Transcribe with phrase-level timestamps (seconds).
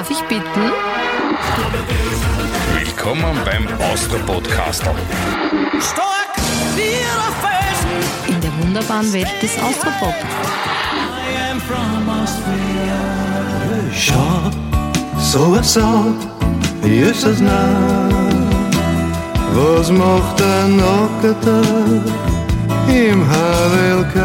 [0.00, 0.62] darf ich bitten?
[2.78, 4.94] Willkommen beim Austro-Podcaster.
[5.78, 6.36] Stark
[6.74, 8.34] wie der Felsen.
[8.34, 10.14] In der wunderbaren Welt des Austropop.
[10.14, 13.00] I am from Austria.
[13.92, 14.50] Schau,
[15.18, 16.14] so so,
[16.82, 18.08] ist es nah.
[19.52, 21.62] Was macht der Nackerte
[22.88, 24.16] im HWLK?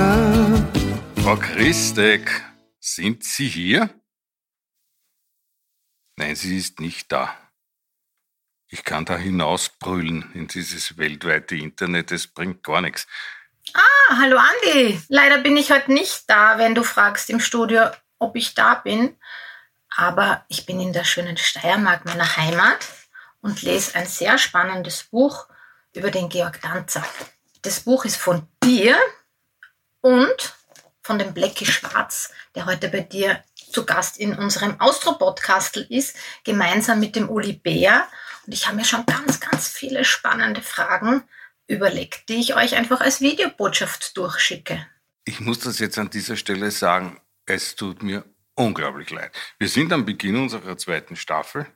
[1.21, 2.31] Frau Christek,
[2.80, 3.89] sind Sie hier?
[6.17, 7.35] Nein, sie ist nicht da.
[8.67, 13.05] Ich kann da hinausbrüllen in dieses weltweite Internet, es bringt gar nichts.
[13.73, 14.99] Ah, hallo Andi.
[15.09, 19.17] Leider bin ich heute nicht da, wenn du fragst im Studio, ob ich da bin.
[19.89, 22.85] Aber ich bin in der schönen Steiermark, meiner Heimat,
[23.41, 25.47] und lese ein sehr spannendes Buch
[25.93, 27.05] über den Georg Danzer.
[27.61, 28.97] Das Buch ist von dir
[30.02, 30.55] und
[31.02, 33.43] von dem Blecki Schwarz, der heute bei dir
[33.75, 38.08] zu Gast in unserem Austro-Podcastel ist, gemeinsam mit dem Uli Bär.
[38.45, 41.23] Und ich habe mir schon ganz, ganz viele spannende Fragen
[41.67, 44.88] überlegt, die ich euch einfach als Videobotschaft durchschicke.
[45.25, 49.35] Ich muss das jetzt an dieser Stelle sagen, es tut mir unglaublich leid.
[49.59, 51.67] Wir sind am Beginn unserer zweiten Staffel.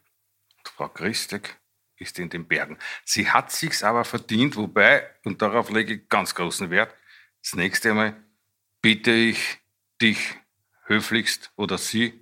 [0.64, 1.58] Frau Christek
[1.98, 2.78] ist in den Bergen.
[3.04, 6.96] Sie hat sich's aber verdient, wobei, und darauf lege ich ganz großen Wert,
[7.44, 8.16] das nächste Mal
[8.82, 9.58] bitte ich
[10.02, 10.38] dich
[10.90, 12.14] höflichst oder sie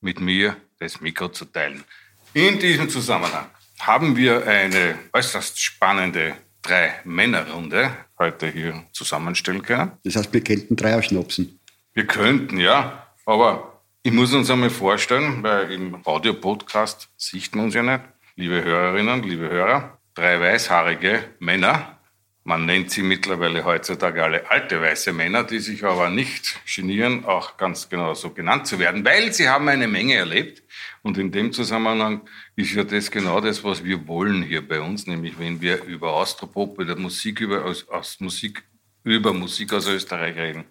[0.00, 1.84] mit mir das Mikro zu teilen.
[2.32, 3.46] In diesem Zusammenhang
[3.80, 9.92] haben wir eine äußerst spannende Drei-Männer-Runde heute hier zusammenstellen können.
[10.04, 11.58] Das heißt, wir könnten Dreier schnapsen.
[11.94, 17.74] Wir könnten, ja, aber ich muss uns einmal vorstellen, weil im Audio-Podcast sieht man uns
[17.74, 18.04] ja nicht.
[18.36, 21.99] Liebe Hörerinnen, liebe Hörer, drei weißhaarige Männer.
[22.42, 27.58] Man nennt sie mittlerweile heutzutage alle alte weiße Männer, die sich aber nicht genieren, auch
[27.58, 30.62] ganz genau so genannt zu werden, weil sie haben eine Menge erlebt.
[31.02, 32.22] Und in dem Zusammenhang
[32.56, 36.14] ist ja das genau das, was wir wollen hier bei uns, nämlich wenn wir über
[36.14, 38.64] Austropop, über Musik, über, aus, aus Musik,
[39.04, 40.64] über Musik aus Österreich reden,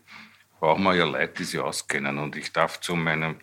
[0.60, 2.18] brauchen wir ja Leute, die sich auskennen.
[2.18, 3.36] Und ich darf zu meinem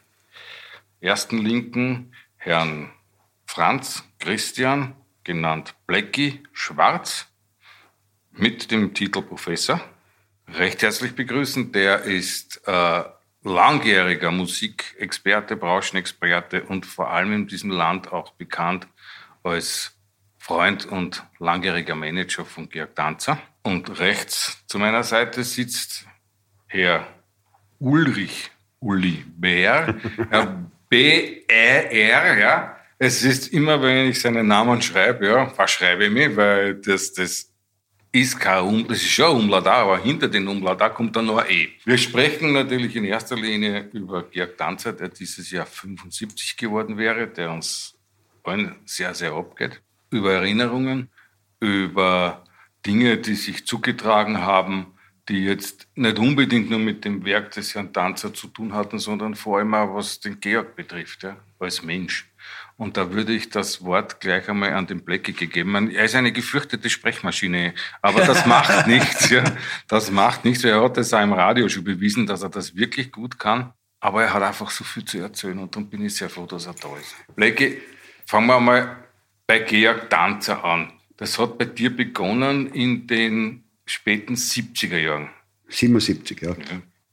[1.00, 2.91] ersten Linken Herrn
[3.47, 7.28] Franz Christian, genannt Blecki Schwarz,
[8.36, 9.80] mit dem Titel Professor,
[10.48, 11.72] recht herzlich begrüßen.
[11.72, 13.02] Der ist äh,
[13.42, 18.86] langjähriger Musikexperte, Branchenexperte und vor allem in diesem Land auch bekannt
[19.42, 19.92] als
[20.38, 23.38] Freund und langjähriger Manager von Georg Danzer.
[23.62, 26.06] Und rechts zu meiner Seite sitzt
[26.66, 27.06] Herr
[27.78, 29.96] Ulrich Uli Bär,
[30.30, 32.76] Herr B-E-R, ja.
[32.98, 37.52] Es ist immer, wenn ich seinen Namen schreibe, ja, verschreibe ich mich, weil das, das
[38.62, 41.69] um, das ist ein Umlaut, aber hinter den Umlaut kommt dann noch ein E.
[41.84, 47.26] Wir sprechen natürlich in erster Linie über Georg Danzer, der dieses Jahr 75 geworden wäre,
[47.26, 47.94] der uns
[48.43, 49.82] allen sehr, sehr abgeht.
[50.10, 51.10] Über Erinnerungen,
[51.60, 52.44] über
[52.87, 54.94] Dinge, die sich zugetragen haben,
[55.28, 59.34] die jetzt nicht unbedingt nur mit dem Werk des Herrn Danzer zu tun hatten, sondern
[59.34, 62.31] vor allem auch was den Georg betrifft, ja, als Mensch.
[62.76, 65.91] Und da würde ich das Wort gleich einmal an den Blecki gegeben.
[65.91, 69.31] Er ist eine gefürchtete Sprechmaschine, aber das macht nichts.
[69.31, 69.44] Ja.
[69.88, 70.62] Das macht nichts.
[70.62, 73.72] Er hat das auch im Radio schon bewiesen, dass er das wirklich gut kann.
[74.00, 76.66] Aber er hat einfach so viel zu erzählen und darum bin ich sehr froh, dass
[76.66, 77.14] er da ist.
[77.34, 77.78] Blecki,
[78.26, 78.97] fangen wir mal
[79.47, 80.93] bei Georg Danzer an.
[81.16, 85.31] Das hat bei dir begonnen in den späten 70er Jahren.
[85.69, 86.54] 77, ja.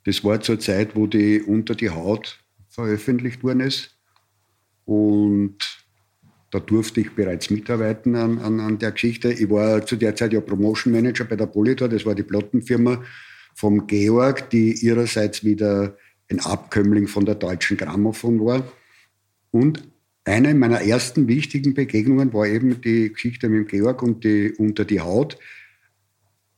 [0.03, 3.92] Das war zur Zeit, wo die Unter die Haut veröffentlicht worden ist.
[4.85, 5.57] Und
[6.51, 9.31] da durfte ich bereits mitarbeiten an, an, an der Geschichte.
[9.33, 13.03] Ich war zu der Zeit ja Promotion Manager bei der Politor, das war die Plattenfirma
[13.55, 15.97] vom Georg, die ihrerseits wieder
[16.29, 18.63] ein Abkömmling von der deutschen Grammophon war.
[19.51, 19.87] Und
[20.25, 24.85] eine meiner ersten wichtigen Begegnungen war eben die Geschichte mit dem Georg und die Unter
[24.85, 25.37] die Haut.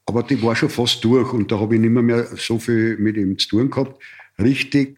[0.06, 2.98] Aber die war schon fast durch und da habe ich nicht mehr, mehr so viel
[2.98, 4.02] mit ihm zu tun gehabt.
[4.38, 4.98] Richtig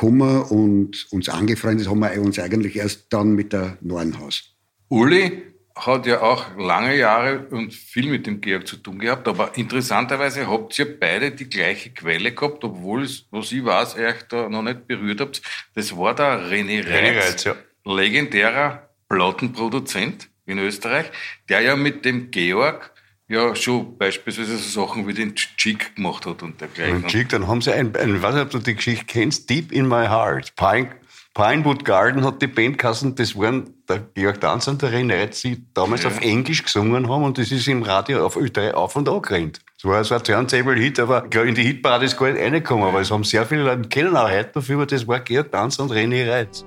[0.00, 4.54] zusammengekommen und uns angefreundet haben wir uns eigentlich erst dann mit der Nornhaus.
[4.88, 5.42] Uli
[5.76, 10.48] hat ja auch lange Jahre und viel mit dem Georg zu tun gehabt, aber interessanterweise
[10.48, 14.62] habt ihr beide die gleiche Quelle gehabt, obwohl es, was ich weiß, euch da noch
[14.62, 15.42] nicht berührt habt.
[15.74, 17.56] Das war der René Reitz, René Reitz, ja.
[17.84, 21.06] legendärer Plattenproduzent in Österreich,
[21.48, 22.89] der ja mit dem Georg
[23.30, 26.96] ja schon beispielsweise so Sachen wie den Chick gemacht hat und dergleichen.
[26.96, 29.48] Und Klick, dann haben sie ein, ein, ich weiß nicht, ob du die Geschichte kennst,
[29.48, 30.54] Deep in My Heart.
[30.56, 30.88] Pine,
[31.32, 35.42] Pinewood Garden hat die Band geheißen, das waren der Georg Danz und der René Reitz,
[35.42, 39.08] die damals auf Englisch gesungen haben und das ist im Radio auf Ö3 auf und
[39.08, 39.60] an gerannt.
[39.78, 43.00] Es war so ein Turntable-Hit, aber glaub, in die Hitparade ist gar nicht reingekommen, aber
[43.00, 45.92] es haben sehr viele Leute kennen auch heute dafür, aber das war Georg Danz und
[45.92, 46.64] René Reitz.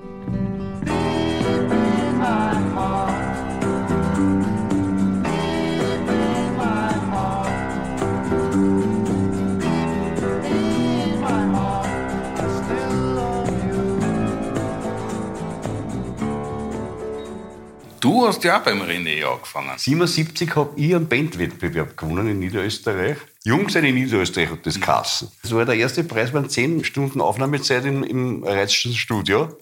[18.04, 19.78] Du hast ja auch beim René angefangen.
[19.78, 23.16] 77 habe ich einen Bandwettbewerb gewonnen in Niederösterreich.
[23.44, 25.30] Jungs in Niederösterreich hat das Kassen.
[25.40, 29.56] Das war der erste Preis, waren 10 Stunden Aufnahmezeit im, im Reizschen Studio.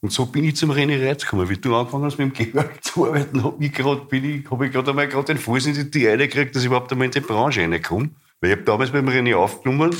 [0.00, 1.50] Und so bin ich zum René Reiz gekommen.
[1.50, 5.36] Wie du angefangen hast, mit dem Georg zu arbeiten, habe ich gerade einmal grad den
[5.36, 8.08] Fuß in die Tür gekriegt, dass ich überhaupt einmal in die Branche reinkomme.
[8.40, 9.94] Weil ich habe damals beim René aufgenommen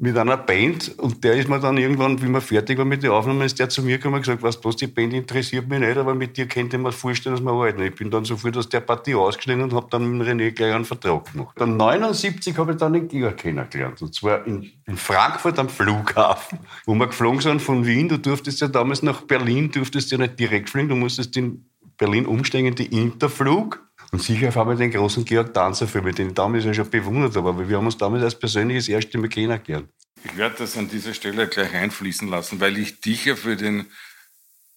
[0.00, 3.10] mit einer Band und der ist mir dann irgendwann, wie wir fertig waren mit den
[3.10, 5.78] Aufnahmen, ist der zu mir gekommen und gesagt, weißt du was, die Band interessiert mich
[5.78, 7.82] nicht, aber mit dir könnte mir vorstellen, dass wir arbeiten.
[7.82, 10.86] Ich bin dann sofort aus der Partie ausgestiegen und habe dann mit René gleich einen
[10.86, 11.54] Vertrag gemacht.
[11.56, 16.60] Dann 79 habe ich dann den Georg kennengelernt und zwar in, in Frankfurt am Flughafen,
[16.86, 18.08] wo wir geflogen sind von Wien.
[18.08, 21.66] Du durftest ja damals nach Berlin, durftest ja nicht direkt fliegen, du musstest in
[21.98, 23.86] Berlin umsteigen die Interflug.
[24.12, 26.90] Und sicher haben wir den großen Georg Danzer für mich, den ich damals ja schon
[26.90, 29.88] bewundert habe, aber wir haben uns damals als persönliches erste Mal kennengelernt.
[30.24, 33.86] Ich werde das an dieser Stelle gleich einfließen lassen, weil ich dich ja für den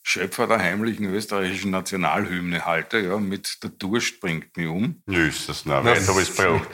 [0.06, 3.00] Schöpfer der heimlichen österreichischen Nationalhymne halte.
[3.00, 5.01] Ja, mit der Durst bringt mich um.
[5.06, 5.83] Nö, ist das nicht.
[5.83, 6.68] Weit habe ich es braucht.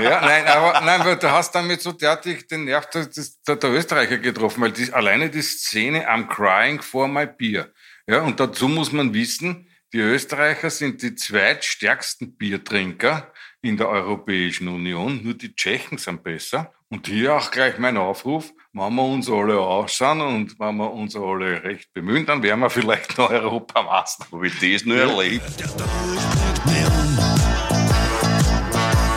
[0.00, 3.08] Ja, nein, aber nein, weil du hast damit so derartig den Nerv der,
[3.46, 7.68] der, der Österreicher getroffen, weil die, alleine die Szene I'm crying for my beer.
[8.06, 14.68] Ja, und dazu muss man wissen, die Österreicher sind die zweitstärksten Biertrinker in der Europäischen
[14.68, 15.20] Union.
[15.24, 16.72] Nur die Tschechen sind besser.
[16.88, 21.16] Und hier auch gleich mein Aufruf, wenn wir uns alle ausschauen und wenn wir uns
[21.16, 24.26] alle recht bemühen, dann wären wir vielleicht noch Europameister.
[24.30, 25.42] Habe ich das nur erlebt?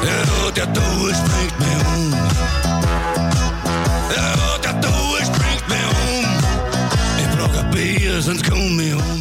[0.03, 2.11] Ja, der Durst bringt mich um.
[4.15, 6.25] Ja, der Durst bringt mich um.
[7.19, 9.12] Ich brauch ein Bier, sonst komm ich um.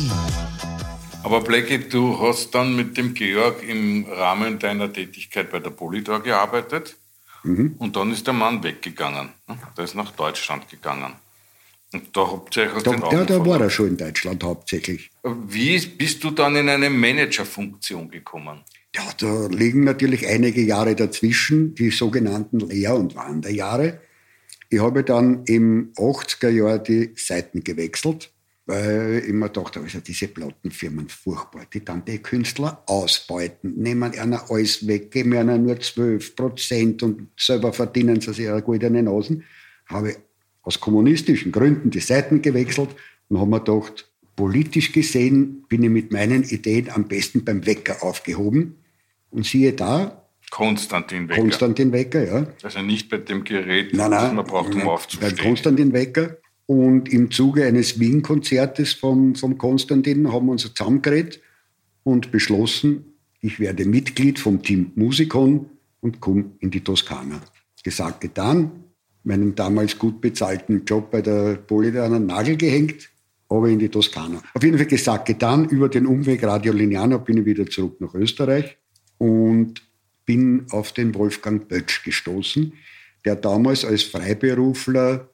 [1.24, 6.22] Aber Blackie, du hast dann mit dem Georg im Rahmen deiner Tätigkeit bei der Polydor
[6.22, 6.96] gearbeitet
[7.44, 9.30] und dann ist der Mann weggegangen.
[9.48, 9.58] ne?
[9.76, 11.12] Der ist nach Deutschland gegangen.
[11.92, 14.42] Und da habt ihr euch aus Da, den Augen da war er schon in Deutschland
[14.44, 15.10] hauptsächlich.
[15.48, 18.60] Wie bist du dann in eine Managerfunktion gekommen?
[18.94, 24.00] Ja, da liegen natürlich einige Jahre dazwischen, die sogenannten Lehr- und Wanderjahre.
[24.70, 28.30] Ich habe dann im 80er Jahr die Seiten gewechselt,
[28.66, 34.50] weil ich mir dachte, also diese Plattenfirmen furchtbar, die dann die Künstler ausbeuten, nehmen einer
[34.50, 39.44] alles weg, geben einer nur 12 Prozent und selber verdienen sie sich ihre goldenen Nasen.
[39.86, 40.16] Habe ich
[40.62, 42.90] aus kommunistischen Gründen die Seiten gewechselt
[43.28, 48.02] und habe mir gedacht, politisch gesehen bin ich mit meinen Ideen am besten beim Wecker
[48.02, 48.76] aufgehoben.
[49.30, 51.40] Und siehe da, Konstantin Wecker.
[51.40, 52.46] Konstantin Wecker, ja.
[52.62, 55.36] also nicht bei dem Gerät, Nein, das nein, man braucht, um beim aufzustehen.
[55.38, 56.36] Konstantin Wecker.
[56.66, 61.40] Und im Zuge eines Wien-Konzertes vom, vom Konstantin haben wir uns zusammengeredet
[62.04, 63.04] und beschlossen,
[63.40, 65.66] ich werde Mitglied vom Team Musikon
[66.00, 67.40] und komme in die Toskana.
[67.82, 68.70] Gesagt, getan,
[69.24, 73.10] meinen damals gut bezahlten Job bei der Polizei an den Nagel gehängt,
[73.48, 74.40] aber in die Toskana.
[74.54, 78.14] Auf jeden Fall gesagt, getan, über den Umweg Radio Lineano bin ich wieder zurück nach
[78.14, 78.78] Österreich
[79.18, 79.82] und
[80.24, 82.72] bin auf den Wolfgang Bötsch gestoßen,
[83.24, 85.28] der damals als Freiberufler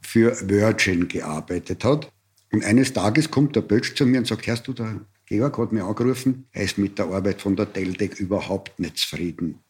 [0.00, 2.10] für Virgin gearbeitet hat.
[2.52, 5.72] Und eines Tages kommt der Bötsch zu mir und sagt, hörst du, der Georg hat
[5.72, 9.60] mich angerufen, er ist mit der Arbeit von der Teldec überhaupt nicht zufrieden.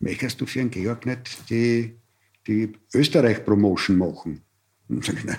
[0.00, 1.94] Möchtest du für den Georg nicht die,
[2.46, 4.42] die Österreich-Promotion machen?
[4.88, 5.38] Und sag ich, na,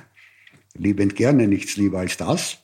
[0.73, 2.57] liebend gerne, nichts lieber als das.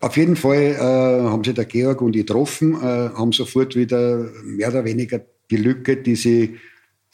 [0.00, 4.30] Auf jeden Fall äh, haben sich der Georg und ich getroffen, äh, haben sofort wieder
[4.44, 6.58] mehr oder weniger die Lücke, die sie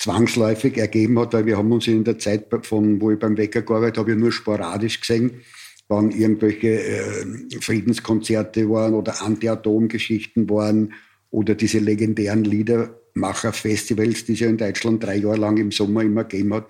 [0.00, 3.61] zwangsläufig ergeben hat, weil wir haben uns in der Zeit, von, wo ich beim Wecker
[3.61, 5.42] gearbeitet habe, nur sporadisch gesehen,
[5.88, 10.95] wann irgendwelche äh, Friedenskonzerte waren oder Anti-Atom-Geschichten waren
[11.30, 16.25] oder diese legendären Liedermacher-Festivals, die es ja in Deutschland drei Jahre lang im Sommer immer
[16.25, 16.66] gegeben hat,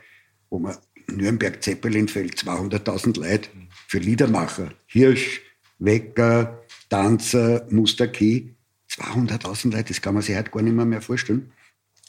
[0.48, 3.48] wo man Nürnberg Zeppelinfeld 200.000 Leute
[3.86, 5.40] für Liedermacher, Hirsch,
[5.78, 8.54] Wecker, Tanzer, Mustaki,
[8.90, 11.52] 200.000 Leute, das kann man sich heute gar nicht mehr vorstellen.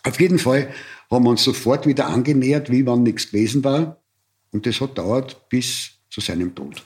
[0.03, 0.73] Auf jeden Fall
[1.09, 3.97] haben wir uns sofort wieder angenähert, wie wenn nichts gewesen war.
[4.51, 6.83] Und das hat dauert bis zu seinem Tod.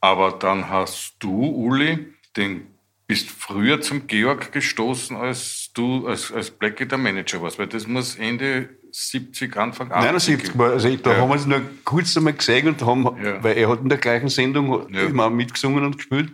[0.00, 2.06] Aber dann hast du, Uli,
[2.36, 2.66] den,
[3.08, 7.86] bist früher zum Georg gestoßen als du als, als Blackie der Manager warst, weil das
[7.86, 10.04] muss Ende 70, Anfang 80
[10.38, 11.16] 79 war, also da Ja.
[11.18, 13.42] haben wir es nur kurz einmal gesehen und haben, Ja.
[13.42, 15.04] weil er hat in der gleichen Sendung Ja.
[15.06, 16.30] immer mitgesungen und gespielt.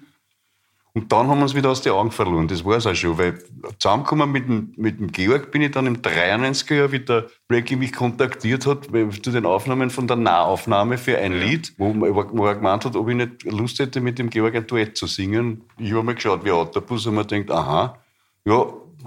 [0.96, 2.46] Und dann haben wir uns wieder aus den Augen verloren.
[2.46, 3.42] Das war es auch schon, weil
[3.80, 7.74] zusammengekommen mit dem, mit dem Georg bin ich dann im 93er Jahr, wie der Blackie
[7.74, 12.54] mich kontaktiert hat, zu den Aufnahmen von der Nahaufnahme für ein Lied, wo, wo er
[12.54, 15.62] gemeint hat, ob ich nicht Lust hätte, mit dem Georg ein Duett zu singen.
[15.78, 17.98] Ich habe mal geschaut, wie Autobus, und man denkt, aha,
[18.44, 18.64] ja,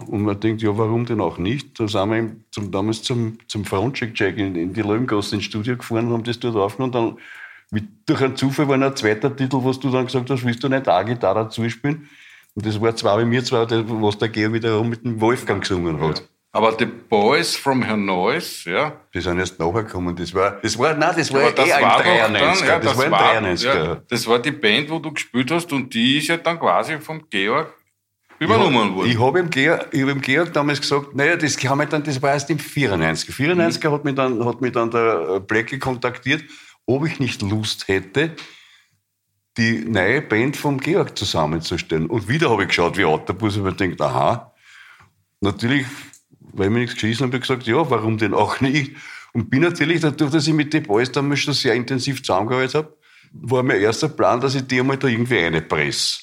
[0.07, 1.79] und man denkt, ja, warum denn auch nicht?
[1.79, 6.07] Da sind wir zum, damals zum, zum Frontcheck-Check in, in die Löwengasse ins Studio gefahren
[6.07, 6.93] und haben das dort aufgenommen.
[6.93, 7.23] Und dann,
[7.71, 10.63] wie durch einen Zufall, war noch ein zweiter Titel, was du dann gesagt hast, willst
[10.63, 12.09] du nicht auch Gitarre dazu spielen?
[12.55, 15.99] Und das war zwar bei mir zwar, was der Georg wiederum mit dem Wolfgang gesungen
[16.01, 16.23] hat.
[16.53, 20.15] Aber die Boys from Hannois, ja, Die sind erst nachher gekommen.
[20.15, 22.65] Das war, das war, nein, das war aber das eher war dann, 93er.
[22.65, 23.63] ja, das, war ein 93er.
[23.85, 26.97] ja, das war die Band, wo du gespielt hast und die ist ja dann quasi
[26.99, 27.73] vom Georg
[28.39, 29.09] übernommen worden.
[29.11, 32.19] Ich habe ihm, Georg- ich hab ihm Georg damals gesagt, naja, das, haben dann, das
[32.21, 33.35] war erst im 94.
[33.35, 36.43] 94 hat, mich dann, hat mich dann der Blackie kontaktiert,
[36.87, 38.35] ob ich nicht Lust hätte,
[39.57, 42.07] die neue Band vom Georg zusammenzustellen.
[42.07, 44.53] Und wieder habe ich geschaut wie Autobus und mir gedacht, aha,
[45.41, 45.85] natürlich,
[46.39, 48.95] weil mir nichts geschissen habe, habe ich gesagt, ja, warum denn auch nicht?
[49.33, 52.97] Und bin natürlich, dadurch, dass ich mit den Boys damals schon sehr intensiv zusammengearbeitet habe,
[53.33, 56.19] war mein erster Plan, dass ich die einmal da irgendwie reinpresse.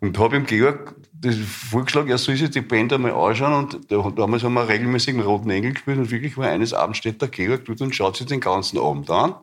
[0.00, 3.52] Und habe ihm Georg das vorgeschlagen, er soll sich die Band einmal anschauen.
[3.52, 5.98] Und da, damals haben wir regelmäßig im Roten Engel gespielt.
[5.98, 9.10] Und wirklich war eines Abends steht der Georg dort und schaut sich den ganzen Abend
[9.10, 9.34] an.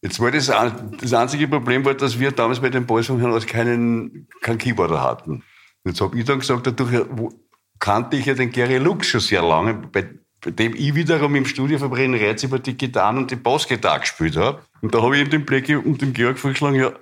[0.00, 3.38] Jetzt war das, das einzige Problem, war, dass wir damals bei den Boys von Herrn
[3.46, 5.42] keinen, keinen Keyboarder hatten.
[5.84, 7.04] Jetzt habe ich dann gesagt, dadurch
[7.78, 10.08] kannte ich ja den Gary Lux schon sehr lange, bei,
[10.40, 14.36] bei dem ich wiederum im Studio verbrennen Reiz über die Gitarren und die Bassgitarre gespielt
[14.36, 14.62] habe.
[14.82, 16.92] Und da habe ich ihm den Blackie und dem Georg vorgeschlagen, ja,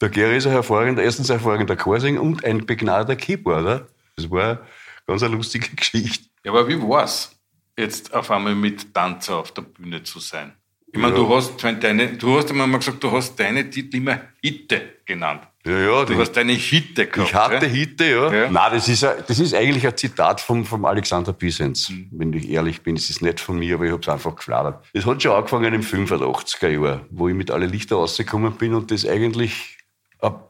[0.00, 3.86] der Gary ist ein hervorragender, erstens ein hervorragender Chorsänger und ein begnadeter Keyboarder.
[4.16, 4.60] Das war eine
[5.06, 6.28] ganz eine lustige Geschichte.
[6.44, 7.38] Ja, aber wie war's,
[7.78, 10.54] jetzt auf einmal mit Tanzer auf der Bühne zu sein?
[10.94, 11.20] Ich meine, Ja.
[11.20, 15.42] du hast deine, du hast immer mal gesagt, du hast deine Titel immer Hitte genannt.
[15.64, 17.30] Ja, ja, Du hast deine Hitte gehabt.
[17.30, 17.72] Ich hatte ja?
[17.72, 18.32] Hitte, ja.
[18.32, 18.50] Ja.
[18.50, 21.88] Nein, das ist, ein, das ist eigentlich ein Zitat vom, vom Alexander Pisens.
[21.88, 22.08] Mhm.
[22.10, 24.84] Wenn ich ehrlich bin, es ist nicht von mir, aber ich habe es einfach gefladert.
[24.92, 28.90] Es hat schon angefangen im 85er Jahr, wo ich mit alle Lichter rausgekommen bin und
[28.90, 29.78] das eigentlich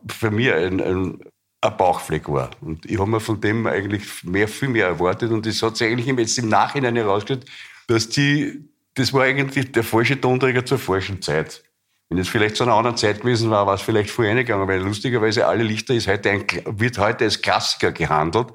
[0.09, 1.19] für mich ein, ein,
[1.61, 2.51] ein Bauchfleck war.
[2.63, 5.89] Und ich habe mir von dem eigentlich mehr, viel mehr erwartet und das hat sich
[5.89, 7.45] eigentlich jetzt im Nachhinein herausgestellt,
[7.87, 11.63] dass die, das war eigentlich der falsche Tonträger zur falschen Zeit.
[12.09, 14.81] Wenn es vielleicht zu einer anderen Zeit gewesen war, war es vielleicht voll reingegangen, weil
[14.81, 18.49] lustigerweise alle Lichter ist heute ein, wird heute als Klassiker gehandelt.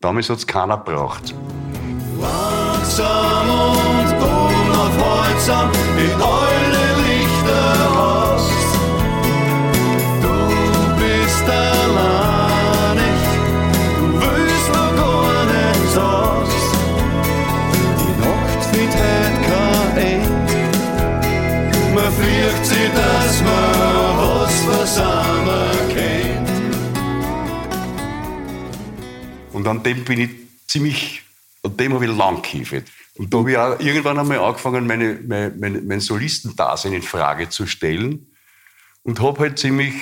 [0.00, 1.34] Damals hat es keiner braucht.
[2.20, 6.67] Langsam und unaufhaltsam in
[22.98, 26.48] dass man was versammeln kennt.
[29.52, 30.30] Und an dem bin ich
[30.66, 31.22] ziemlich,
[31.62, 32.84] an dem habe ich lang gehiefert.
[33.16, 37.48] Und da habe ich auch irgendwann einmal angefangen, meine, mein, mein, mein Solistendasein in Frage
[37.48, 38.26] zu stellen.
[39.02, 39.94] Und habe halt ziemlich,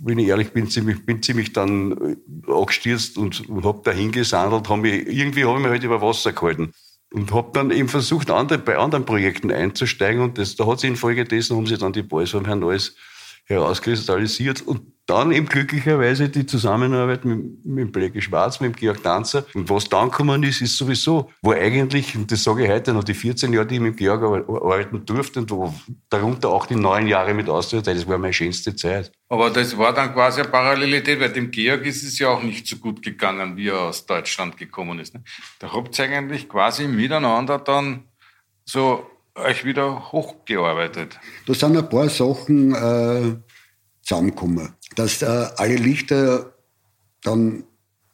[0.00, 4.68] wenn ich ehrlich bin, ziemlich, bin ziemlich dann äh, angestürzt und, und habe dahin gesandelt.
[4.68, 6.72] Hab mich, irgendwie habe ich mich halt über Wasser gehalten.
[7.14, 10.20] Und habe dann eben versucht, andere, bei anderen Projekten einzusteigen.
[10.20, 12.96] Und das, da hat sich infolgedessen, haben sie dann die Boys vom Herrn Neues
[13.44, 14.62] herauskristallisiert.
[14.62, 19.44] Und dann eben glücklicherweise die Zusammenarbeit mit, mit Blackie Schwarz, mit dem Georg Tanzer.
[19.54, 23.04] Und was dann gekommen ist, ist sowieso, wo eigentlich, und das sage ich heute noch,
[23.04, 25.74] die 14 Jahre, die ich mit Georg ar- arbeiten durfte, und wo,
[26.08, 29.12] darunter auch die neun Jahre mit Austria, das war meine schönste Zeit.
[29.28, 32.66] Aber das war dann quasi eine Parallelität, weil dem Georg ist es ja auch nicht
[32.66, 35.12] so gut gegangen, wie er aus Deutschland gekommen ist.
[35.14, 35.22] ne?
[35.58, 38.04] Da habt ihr eigentlich quasi miteinander dann
[38.64, 39.04] so
[39.36, 41.18] euch wieder hochgearbeitet.
[41.46, 43.34] Da sind ein paar Sachen äh,
[44.04, 44.70] zusammengekommen.
[44.96, 46.54] Dass äh, alle Lichter
[47.22, 47.64] dann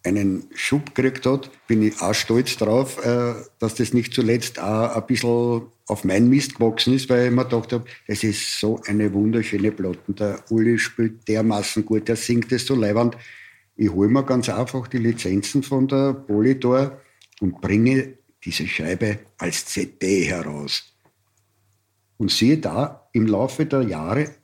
[0.03, 4.97] einen Schub gekriegt hat, bin ich auch stolz drauf, äh, dass das nicht zuletzt auch
[4.97, 8.81] ein bisschen auf mein Mist gewachsen ist, weil ich mir gedacht habe, das ist so
[8.87, 9.99] eine wunderschöne Platte.
[10.09, 13.17] Der Uli spielt dermaßen gut, der singt es so leibend.
[13.77, 17.01] Ich hole mir ganz einfach die Lizenzen von der Polydor
[17.41, 20.85] und bringe diese Scheibe als CD heraus.
[22.17, 24.35] Und siehe da, im Laufe der Jahre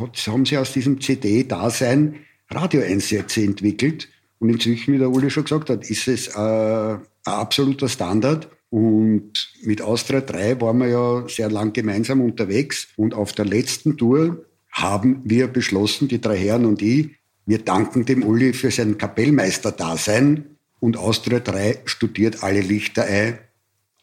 [0.00, 2.16] hat, haben sie aus diesem CD-Dasein
[2.50, 4.08] Radioeinsätze entwickelt.
[4.38, 8.48] Und inzwischen, wie der Uli schon gesagt hat, ist es äh, ein absoluter Standard.
[8.70, 9.32] Und
[9.62, 12.88] mit Austria 3 waren wir ja sehr lang gemeinsam unterwegs.
[12.96, 17.10] Und auf der letzten Tour haben wir beschlossen, die drei Herren und ich,
[17.46, 23.38] wir danken dem Uli für sein Kapellmeister-Dasein und Austria 3 studiert alle Lichter ein.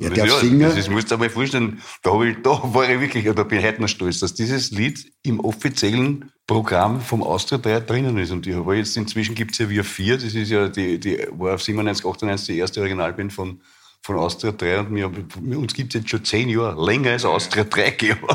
[0.01, 0.59] Er Das, darf ja, singen.
[0.61, 3.59] das ist, musst du dir mal vorstellen, da, ich, da war ich wirklich, oder bin
[3.59, 8.31] ich heute noch stolz, dass dieses Lied im offiziellen Programm vom Austria 3 drinnen ist.
[8.31, 11.19] Und ich habe jetzt inzwischen gibt es ja Wir 4, das ist ja die, die
[11.31, 13.61] war auf 97, 98 die erste Originalband von,
[14.01, 17.63] von Austria 3 und wir, uns gibt es jetzt schon zehn Jahre, länger als Austria
[17.63, 18.27] 3 gegeben.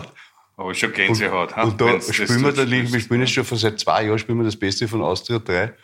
[0.57, 1.55] Aber schon Gänsehaut.
[1.55, 1.65] ha?
[1.65, 4.45] Und da spielen wir, da, wir spielen jetzt schon von seit zwei Jahren spielen wir
[4.45, 5.75] das Beste von Austria 3.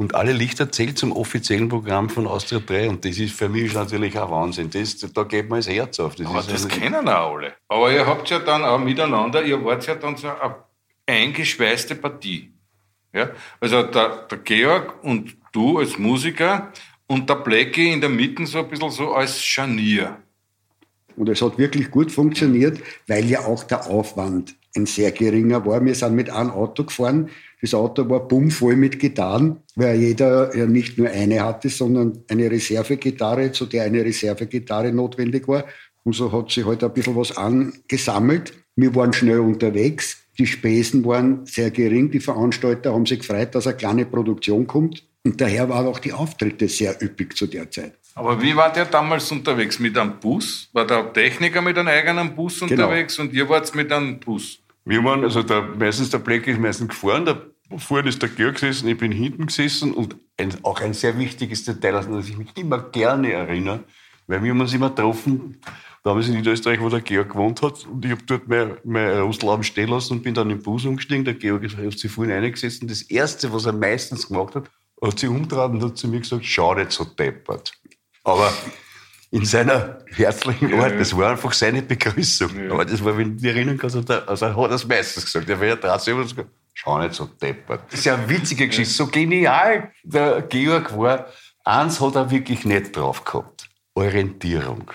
[0.00, 2.88] Und alle Lichter zählt zum offiziellen Programm von Austria 3.
[2.88, 4.70] Und das ist für mich natürlich auch Wahnsinn.
[4.70, 6.14] Das, da geht mir das Herz auf.
[6.14, 7.52] Das Aber ist das kennen auch alle.
[7.68, 10.54] Aber ihr habt ja dann auch miteinander, ihr wart ja dann so eine
[11.06, 12.50] eingeschweißte Partie.
[13.12, 13.28] Ja?
[13.60, 16.72] Also der, der Georg und du als Musiker
[17.06, 20.16] und der Blackie in der Mitte so ein bisschen so als Scharnier.
[21.14, 25.84] Und es hat wirklich gut funktioniert, weil ja auch der Aufwand ein sehr geringer war.
[25.84, 27.28] Wir sind mit einem Auto gefahren.
[27.62, 32.50] Das Auto war bummvoll mit Gitarren, weil jeder ja nicht nur eine hatte, sondern eine
[32.50, 35.64] Reservegitarre, zu der eine Reservegitarre notwendig war.
[36.02, 38.54] Und so hat sich halt ein bisschen was angesammelt.
[38.76, 40.16] Wir waren schnell unterwegs.
[40.38, 42.10] Die Spesen waren sehr gering.
[42.10, 45.04] Die Veranstalter haben sich gefreut, dass eine kleine Produktion kommt.
[45.22, 47.98] Und daher waren auch die Auftritte sehr üppig zu der Zeit.
[48.14, 49.78] Aber wie war der damals unterwegs?
[49.78, 50.68] Mit einem Bus?
[50.72, 52.72] War der Techniker mit einem eigenen Bus Genau.
[52.72, 54.59] unterwegs und ihr wart mit einem Bus?
[54.84, 57.46] Wir waren, also der, meistens der Black ist meistens gefahren, der,
[57.78, 61.64] vorne ist der Georg gesessen, ich bin hinten gesessen und ein, auch ein sehr wichtiges
[61.64, 63.84] Detail, an das ich mich immer gerne erinnere,
[64.26, 65.60] weil wir haben uns immer getroffen,
[66.02, 69.62] damals in Niederösterreich, wo der Georg gewohnt hat und ich habe dort mein, mein Rostlauben
[69.64, 72.88] stehen lassen und bin dann im Bus umgestiegen, der Georg ist- hat sich vorhin reingesessen.
[72.88, 74.70] Das Erste, was er meistens gemacht hat,
[75.02, 77.72] hat sich umgedreht und hat zu mir gesagt, nicht so deppert.
[78.24, 78.52] Aber
[79.32, 82.70] in seiner herzlichen Art, das war einfach seine Begrüßung.
[82.70, 85.24] Aber das war, wenn du dich erinnern kannst, hat er, also er hat das meistens
[85.24, 85.48] gesagt.
[85.48, 87.82] Er wäre ja selber gesagt, schau nicht so deppert.
[87.90, 89.92] Das ist ja eine witzige Geschichte, so genial.
[90.02, 91.26] Der Georg war,
[91.64, 93.68] eins hat er wirklich nicht drauf gehabt.
[93.94, 94.90] Orientierung.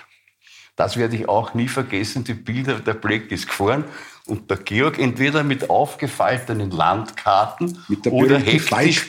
[0.76, 2.26] Das werde ich auch nie vergessen.
[2.26, 3.86] Die Bilder, der Black ist gefahren
[4.28, 9.06] und der Georg entweder mit aufgefalteten Landkarten Mit der oder hektisch,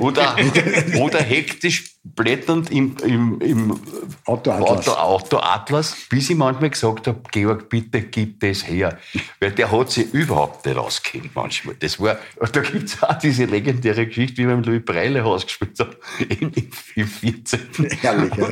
[0.00, 0.36] oder,
[0.98, 3.80] oder hektisch blätternd im, im, im
[4.24, 4.88] Autoatlas.
[4.88, 8.98] Auto, Autoatlas, bis ich manchmal gesagt habe, Georg, bitte gib das her.
[9.40, 11.74] Weil der hat sich überhaupt nicht auskennt manchmal.
[11.76, 12.18] Das war,
[12.52, 15.96] da gibt es auch diese legendäre Geschichte, wie wir im Louis Breile Haus gespielt haben,
[16.28, 16.52] im,
[16.94, 17.60] im 14.
[18.00, 18.48] Herrlich, ja.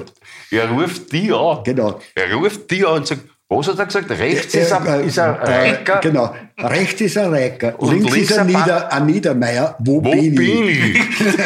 [0.51, 1.63] Er ruft die an.
[1.65, 2.01] Genau.
[2.15, 4.11] Er ruft die an und sagt, was hat er gesagt?
[4.11, 5.39] Rechts ist Äh, ein, äh, ist ein äh,
[5.71, 6.01] Reiker.
[6.03, 6.35] Genau.
[6.59, 7.79] Rechts ist ein Reiker.
[7.79, 9.77] Und links, links ist ein, ein Nieder, ein Niedermeier.
[9.79, 10.95] Wo, Wo bin, bin ich?
[10.97, 11.07] ich?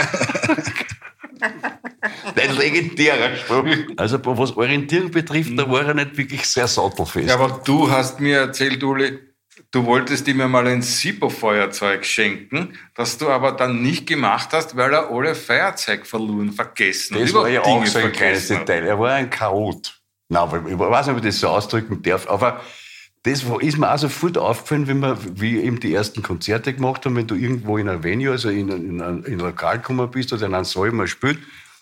[2.37, 3.67] Ein legendärer Spruch.
[3.97, 7.29] Also was Orientierung betrifft, da war er nicht wirklich sehr sattelfest.
[7.29, 9.19] Ja, aber du hast mir erzählt, Uli,
[9.71, 14.77] du wolltest ihm ja mal ein Sipo-Feuerzeug schenken, das du aber dann nicht gemacht hast,
[14.77, 18.61] weil er alle Feuerzeug verloren, vergessen und Das war ja auch so ein kleines hat.
[18.69, 18.87] Detail.
[18.87, 20.00] Er war ein Chaot.
[20.31, 22.61] Nein, ich weiß nicht, ob ich das so ausdrücken darf, aber
[23.25, 27.17] das ist mir auch sofort aufgefallen, wenn wir wie eben die ersten Konzerte gemacht haben,
[27.17, 30.33] wenn du irgendwo in einer Venue, also in, in, ein- in ein Lokal gekommen bist
[30.33, 31.39] oder in einem Saal mal spielt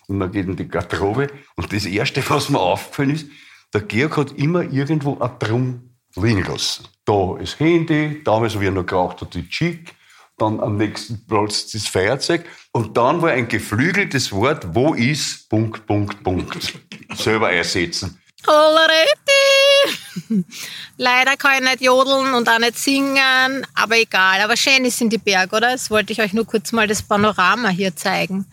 [0.09, 3.27] und man geht in die Garderobe und das Erste, was mir aufgefallen ist,
[3.73, 6.87] der Georg hat immer irgendwo ein Drum liegen lassen.
[7.05, 9.95] Da das Handy, damals, wie er noch geraucht hat, die Chick,
[10.39, 15.87] dann am nächsten Platz das Feuerzeug und dann war ein geflügeltes Wort, wo ist, Punkt,
[15.87, 16.81] Punkt, Punkt.
[17.15, 18.19] Selber einsetzen.
[18.47, 20.45] Hollereti!
[20.97, 24.41] Leider kann ich nicht jodeln und auch nicht singen, aber egal.
[24.41, 25.71] Aber schön ist in die Berg, oder?
[25.71, 28.47] Jetzt wollte ich euch nur kurz mal das Panorama hier zeigen.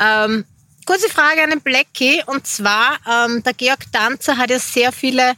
[0.00, 0.44] Ähm,
[0.86, 2.22] kurze Frage an den Blackie.
[2.26, 5.34] Und zwar, ähm, der Georg Danzer hat ja sehr viele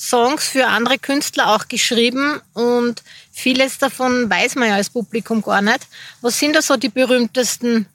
[0.00, 3.02] Songs für andere Künstler auch geschrieben und
[3.32, 5.80] vieles davon weiß man ja als Publikum gar nicht.
[6.22, 7.86] Was sind da so die berühmtesten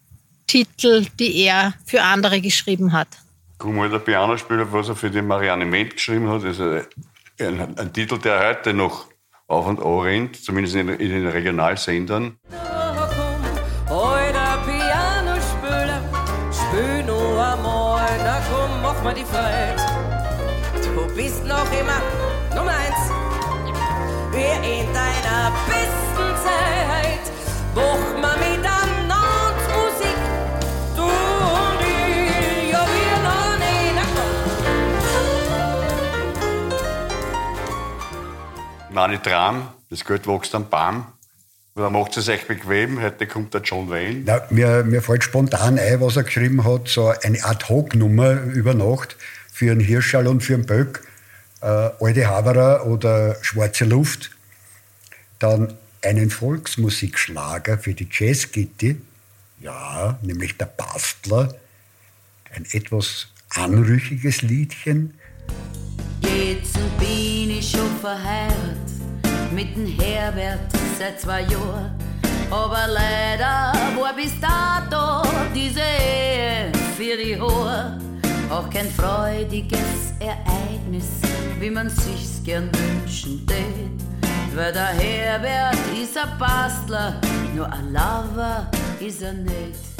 [0.45, 3.07] Titel, die er für andere geschrieben hat?
[3.65, 6.85] Guck mal, der Pianospieler, was er für die Marianne Ment geschrieben hat, ist ein,
[7.79, 9.07] ein, Titel, der heute noch
[9.47, 12.37] auf und an rennt, zumindest in, in den Regionalsendern.
[19.15, 19.75] Die Freude.
[20.83, 22.01] Du bist noch immer
[22.55, 23.11] Nummer eins,
[24.31, 27.31] wie in deiner besten Zeit.
[27.73, 28.44] Mach mal
[38.95, 41.05] Meine Tram, das Geld wächst am Baum.
[41.75, 44.21] Da macht es euch bequem, heute kommt der John Wayne.
[44.23, 49.17] Na, mir, mir fällt spontan ein, was er geschrieben hat, so eine Ad-Hoc-Nummer über Nacht
[49.51, 51.05] für einen Hirschall und für einen Böck.
[51.59, 51.65] Äh,
[51.99, 54.31] Alte Haberer oder Schwarze Luft.
[55.39, 59.01] Dann einen Volksmusikschlager für die Jazzgitti.
[59.59, 61.53] Ja, nämlich der Bastler.
[62.55, 65.19] ein etwas anrüchiges Liedchen.
[66.21, 67.44] Bin ich schon
[68.05, 71.91] verheiratet mit dem Herbert seit zwei Jahren.
[72.51, 77.99] Aber leider war bis dato diese Ehe für die Hohe
[78.51, 81.07] auch kein freudiges Ereignis,
[81.59, 83.97] wie man sich's gern wünschen tät.
[84.53, 87.19] Weil der Herbert ist ein Bastler,
[87.55, 89.94] nur ein Lover ist er nicht.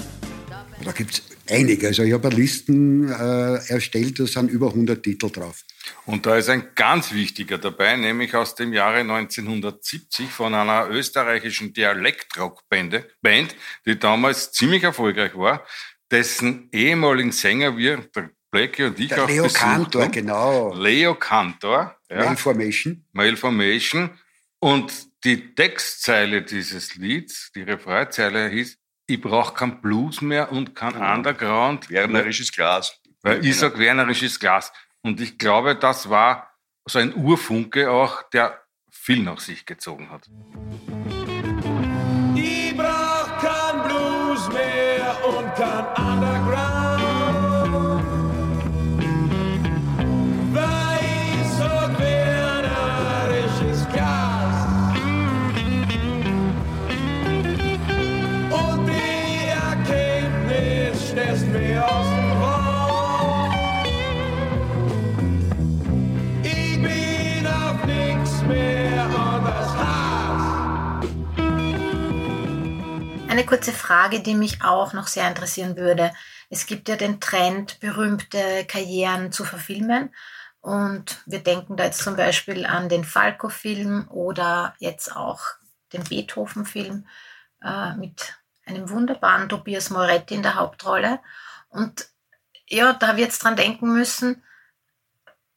[0.83, 1.87] Da gibt es einige.
[1.87, 5.63] Also ich habe Listen äh, erstellt, da sind über 100 Titel drauf.
[6.05, 11.73] Und da ist ein ganz wichtiger dabei, nämlich aus dem Jahre 1970 von einer österreichischen
[11.73, 15.65] Dialektrockband, Band, die damals ziemlich erfolgreich war,
[16.11, 20.11] dessen ehemaligen Sänger wir, der Blackie und ich Der auch Leo Cantor, haben.
[20.11, 20.73] genau.
[20.75, 21.95] Leo Cantor.
[22.09, 22.25] Ja.
[22.25, 23.03] Malformation.
[23.11, 24.11] Malformation.
[24.59, 30.95] Und die Textzeile dieses Lieds, die Refrainzeile hieß, ich brauche kein Blues mehr und kein
[30.95, 31.89] Underground.
[31.89, 32.99] Wernerisches Glas.
[33.21, 34.71] Weil ich sag wernerisches Glas.
[35.01, 36.51] Und ich glaube, das war
[36.85, 40.29] so ein Urfunke auch, der viel nach sich gezogen hat.
[73.35, 76.13] Eine kurze Frage, die mich auch noch sehr interessieren würde.
[76.49, 80.15] Es gibt ja den Trend, berühmte Karrieren zu verfilmen.
[80.61, 85.41] Und wir denken da jetzt zum Beispiel an den Falco-Film oder jetzt auch
[85.91, 87.05] den Beethoven-Film
[87.61, 91.19] äh, mit einem wunderbaren Tobias Moretti in der Hauptrolle.
[91.67, 92.07] Und
[92.69, 94.43] ja, da wird es dran denken müssen,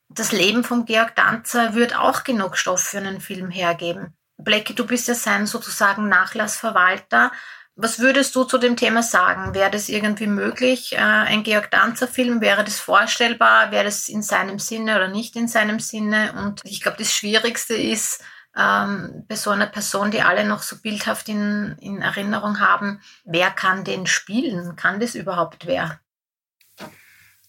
[0.09, 4.17] das Leben von Georg Danzer wird auch genug Stoff für einen Film hergeben.
[4.37, 7.31] Blackie, du bist ja sein sozusagen Nachlassverwalter.
[7.81, 9.55] Was würdest du zu dem Thema sagen?
[9.55, 10.95] Wäre das irgendwie möglich?
[10.95, 13.71] Äh, ein Georg Danzer-Film, wäre das vorstellbar?
[13.71, 16.35] Wäre das in seinem Sinne oder nicht in seinem Sinne?
[16.45, 18.21] Und ich glaube, das Schwierigste ist,
[18.57, 23.53] ähm, bei so einer Person, die alle noch so bildhaft in, in Erinnerung haben, wer
[23.53, 24.75] kann den spielen?
[24.75, 26.01] Kann das überhaupt wer?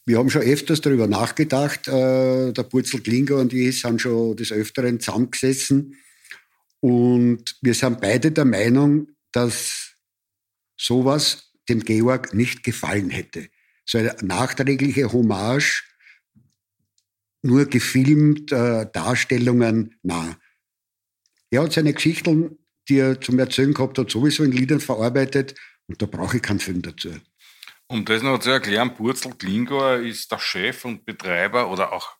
[0.05, 1.87] Wir haben schon öfters darüber nachgedacht.
[1.87, 5.97] Äh, der Purzel Klinger und ich sind schon des Öfteren zusammengesessen.
[6.81, 9.88] Und wir sind beide der Meinung, dass
[10.79, 13.49] sowas dem Georg nicht gefallen hätte.
[13.85, 15.83] So eine nachträgliche Hommage,
[17.41, 20.37] nur gefilmt, äh, Darstellungen, na.
[21.51, 25.55] Er hat seine Geschichten, die er zum Erzählen gehabt hat, sowieso in Liedern verarbeitet
[25.87, 27.11] und da brauche ich keinen Film dazu.
[27.87, 32.18] Um das noch zu erklären, Purzel Klingauer ist der Chef und Betreiber oder auch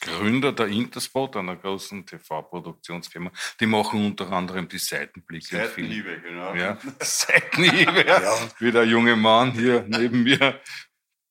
[0.00, 3.30] Gründer der Interspot, einer großen TV-Produktionsfirma.
[3.60, 5.56] Die machen unter anderem die Seitenblicke.
[5.56, 5.62] im.
[5.62, 6.54] Seitenhiebe, genau.
[6.54, 8.20] Ja, Seitenhiebe, ja.
[8.58, 10.60] wie der junge Mann hier neben mir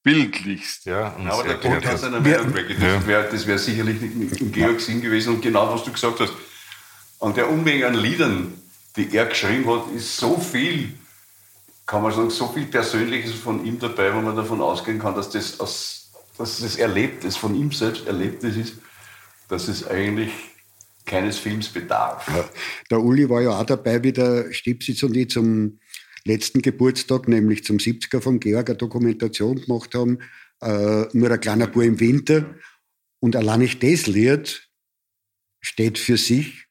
[0.04, 0.86] bildlichst.
[0.86, 2.68] Ja, Aber der Grund hat seiner Meinung weg.
[2.70, 5.36] Das wäre wär sicherlich nicht in Georg Sinn gewesen.
[5.36, 6.34] Und genau was du gesagt hast,
[7.20, 8.54] an der Unmenge an Liedern,
[8.96, 10.94] die er geschrieben hat, ist so viel,
[11.86, 15.30] kann man sagen, so viel Persönliches von ihm dabei, wo man davon ausgehen kann, dass
[15.30, 15.99] das, aus,
[16.40, 18.74] dass das Erlebtes, von ihm selbst Erlebtes ist,
[19.50, 20.32] dass es eigentlich
[21.06, 22.32] keines Films bedarf.
[22.90, 25.80] Der Uli war ja auch dabei, wie der Stipsitz und ich zum
[26.24, 30.20] letzten Geburtstag, nämlich zum 70er von Georg, eine Dokumentation gemacht haben,
[30.62, 32.56] äh, nur ein kleiner Bub im Winter.
[33.20, 34.70] Und allein nicht das Lied
[35.60, 36.68] steht für sich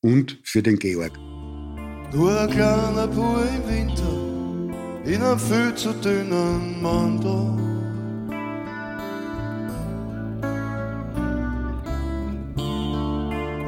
[0.00, 1.16] und für den Georg.
[2.12, 4.26] Nur ein kleiner Bub im Winter
[5.04, 7.65] in einem viel zu dünnen Mantel.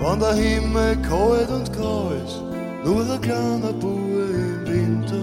[0.00, 2.40] Wenn der Himmel kalt und grau ist,
[2.84, 5.14] nur ein kleiner Bub im Winter.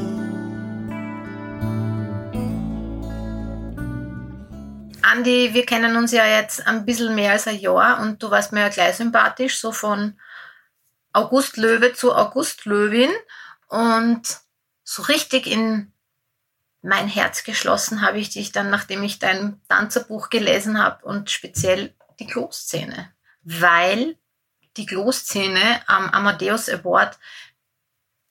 [5.02, 8.52] Andi, wir kennen uns ja jetzt ein bisschen mehr als ein Jahr und du warst
[8.52, 10.20] mir ja gleich sympathisch, so von
[11.14, 13.12] August Löwe zu August Löwin
[13.70, 14.24] und
[14.84, 15.94] so richtig in
[16.82, 21.96] mein Herz geschlossen habe ich dich dann, nachdem ich dein Tanzerbuch gelesen habe und speziell
[22.20, 24.18] die Kloszene, weil
[24.78, 27.18] die Kloszene am Amadeus Award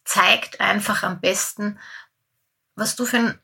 [0.04, 1.78] zeigt einfach am besten,
[2.74, 3.38] was du für ein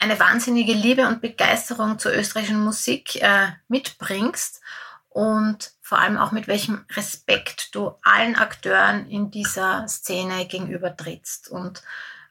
[0.00, 4.60] eine wahnsinnige Liebe und Begeisterung zur österreichischen Musik äh, mitbringst
[5.08, 11.48] und vor allem auch mit welchem Respekt du allen Akteuren in dieser Szene gegenüber trittst.
[11.48, 11.82] Und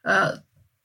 [0.04, 0.38] äh,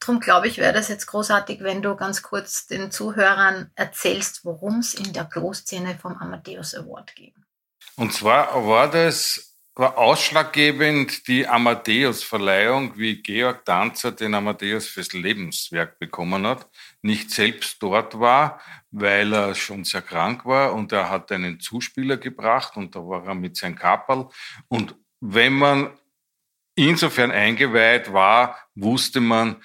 [0.02, 4.80] Darum glaube ich, wäre das jetzt großartig, wenn du ganz kurz den Zuhörern erzählst, worum
[4.80, 7.32] es in der Klo-Szene vom Amadeus Award ging.
[7.96, 15.98] Und zwar war das war ausschlaggebend die Amadeus-Verleihung, wie Georg Danzer den Amadeus fürs Lebenswerk
[15.98, 16.68] bekommen hat.
[17.00, 22.18] Nicht selbst dort war, weil er schon sehr krank war und er hat einen Zuspieler
[22.18, 24.28] gebracht und da war er mit seinem Kapperl.
[24.68, 25.90] Und wenn man
[26.74, 29.62] insofern eingeweiht war, wusste man,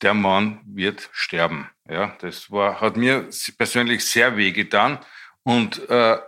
[0.00, 1.68] der Mann wird sterben.
[1.86, 5.00] Ja, das war, hat mir persönlich sehr wehgetan.
[5.42, 6.18] Und äh,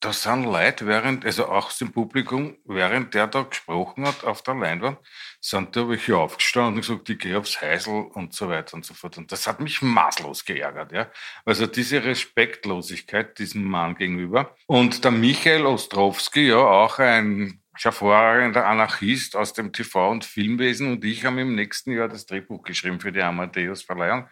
[0.00, 4.54] da sind Leute während, also auch dem Publikum, während der da gesprochen hat auf der
[4.54, 4.98] Leinwand,
[5.40, 8.94] sind da welche aufgestanden und gesagt, ich gehe aufs Heisel und so weiter und so
[8.94, 9.18] fort.
[9.18, 11.10] Und das hat mich maßlos geärgert, ja.
[11.44, 14.54] Also diese Respektlosigkeit diesem Mann gegenüber.
[14.66, 21.04] Und der Michael Ostrowski, ja, auch ein hervorragender Anarchist aus dem TV- und Filmwesen und
[21.04, 24.28] ich haben im nächsten Jahr das Drehbuch geschrieben für die Amadeus-Verleihung.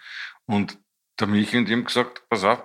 [0.46, 0.78] Und
[1.18, 2.62] der Michael und ihm gesagt, pass auf,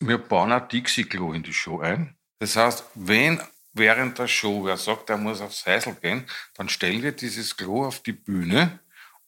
[0.00, 2.15] wir bauen ein Dixie-Klo in die Show ein.
[2.38, 3.40] Das heißt, wenn
[3.72, 7.84] während der Show wer sagt, er muss aufs Heisel gehen, dann stellen wir dieses Klo
[7.84, 8.80] auf die Bühne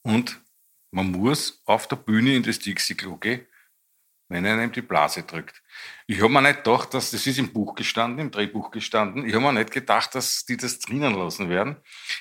[0.03, 0.41] und
[0.91, 3.47] man muss auf der Bühne in das Dixie-Klo gehen,
[4.29, 5.63] wenn er ihm die Blase drückt.
[6.07, 9.27] Ich habe mir nicht gedacht, dass das ist im Buch gestanden, im Drehbuch gestanden.
[9.27, 11.77] Ich habe mir nicht gedacht, dass die das drinnen lassen werden.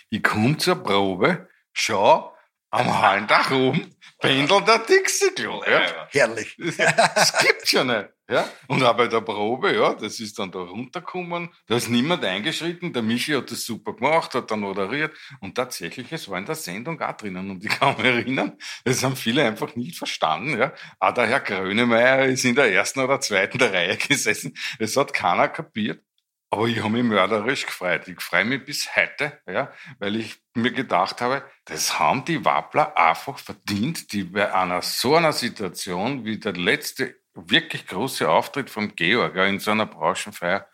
[0.10, 2.37] Ich komme zur Probe, schau
[2.70, 5.64] am Hallendach oben, pendelt der Dixie-Klo.
[5.66, 6.08] Ja.
[6.12, 6.56] Herrlich.
[6.78, 8.10] Das gibt's ja nicht.
[8.30, 8.50] Ja?
[8.68, 11.50] Und auch bei der Probe, ja, das ist dann da runtergekommen.
[11.68, 12.92] Da ist niemand eingeschritten.
[12.92, 15.16] Der Michi hat das super gemacht, hat dann moderiert.
[15.40, 17.50] Und tatsächlich, es war in der Sendung auch drinnen.
[17.50, 20.58] Und ich kann mich erinnern, das haben viele einfach nicht verstanden.
[20.58, 20.74] Ja?
[21.00, 24.58] Auch der Herr Grönemeyer ist in der ersten oder zweiten der Reihe gesessen.
[24.78, 26.04] Es hat keiner kapiert.
[26.50, 28.08] Aber ich habe mich mörderisch gefreut.
[28.08, 32.98] Ich freue mich bis heute, ja, weil ich mir gedacht habe, das haben die Wappler
[32.98, 38.96] einfach verdient, die bei einer so einer Situation wie der letzte wirklich große Auftritt von
[38.96, 40.68] Georg ja, in so einer Branchenfeier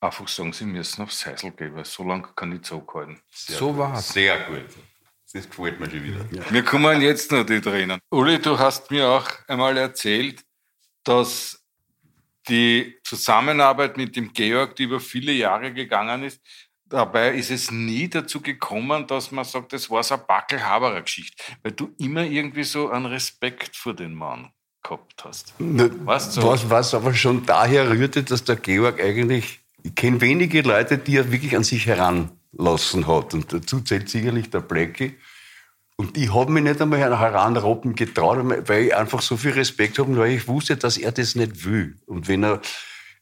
[0.00, 3.20] einfach sagen, sie müssen aufs Seisel gehen, weil so lange kann ich zurückhalten.
[3.30, 4.08] So war es.
[4.08, 4.66] Sehr gut.
[5.32, 6.50] Das gefällt mir schon wieder.
[6.50, 8.00] Mir kommen jetzt noch die Tränen.
[8.10, 10.44] Uli, du hast mir auch einmal erzählt,
[11.04, 11.65] dass
[12.48, 16.40] die Zusammenarbeit mit dem Georg, die über viele Jahre gegangen ist,
[16.88, 21.42] dabei ist es nie dazu gekommen, dass man sagt, das war so eine Backelhaberer Geschichte,
[21.62, 24.50] weil du immer irgendwie so einen Respekt vor den Mann
[24.82, 25.54] gehabt hast.
[25.58, 26.42] Weißt du?
[26.42, 31.16] was, was aber schon daher rührte, dass der Georg eigentlich, ich kenne wenige Leute, die
[31.16, 33.34] er wirklich an sich heranlassen hat.
[33.34, 35.16] Und dazu zählt sicherlich der Blackie.
[35.96, 40.16] Und ich habe mich nicht einmal heranroppen getraut, weil ich einfach so viel Respekt habe,
[40.16, 41.96] weil ich wusste, dass er das nicht will.
[42.04, 42.60] Und wenn er,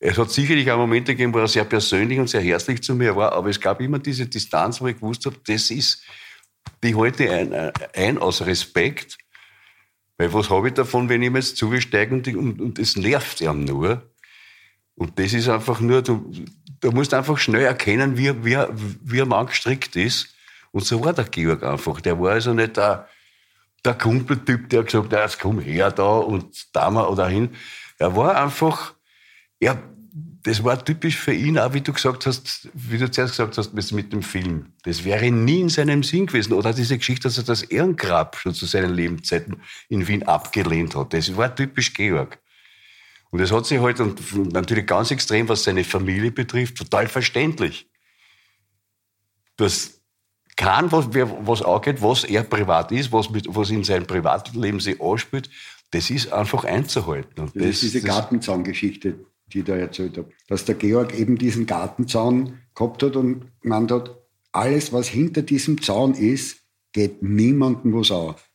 [0.01, 3.15] es hat sicherlich auch Momente gegeben, wo er sehr persönlich und sehr herzlich zu mir
[3.15, 6.03] war, aber es gab immer diese Distanz, wo ich gewusst habe, das ist,
[6.83, 9.19] die halte ein, ein aus Respekt.
[10.19, 13.41] Weil was habe ich davon, wenn ich mir jetzt zusteige und, und, und das nervt
[13.41, 14.11] ihm nur?
[14.97, 16.31] Und das ist einfach nur, du,
[16.81, 18.59] du musst einfach schnell erkennen, wie, wie,
[19.03, 20.34] wie ein Mann gestrickt ist.
[20.75, 22.01] Und so war der Georg einfach.
[22.01, 23.09] Der war also nicht der,
[23.85, 27.51] der Kumpeltyp, der gesagt hat, jetzt komm her da und da mal oder hin.
[27.97, 28.95] Er war einfach,
[29.61, 29.81] ja,
[30.43, 33.93] das war typisch für ihn, auch wie du gesagt hast, wie du zuerst gesagt hast,
[33.93, 34.73] mit dem Film.
[34.83, 36.55] Das wäre nie in seinem Sinn gewesen.
[36.55, 41.15] Oder diese Geschichte, dass er das Ehrengrab schon zu seinen Lebenszeiten in Wien abgelehnt hat.
[41.15, 42.41] Das war typisch Georg.
[43.31, 47.89] Und das hat sich halt, und natürlich ganz extrem, was seine Familie betrifft, total verständlich.
[49.57, 50.01] Das
[50.57, 55.01] kann, was, was angeht, was er privat ist, was, mit, was in seinem Privatleben sich
[55.01, 55.51] anspielt,
[55.91, 57.41] das ist einfach einzuhalten.
[57.41, 59.15] Und das, das ist diese Gartenzaungeschichte,
[59.53, 60.31] die ich da erzählt habe.
[60.49, 64.17] Dass der Georg eben diesen Gartenzaun gehabt hat und man hat,
[64.53, 66.59] alles, was hinter diesem Zaun ist,
[66.93, 68.49] geht niemandem was auf.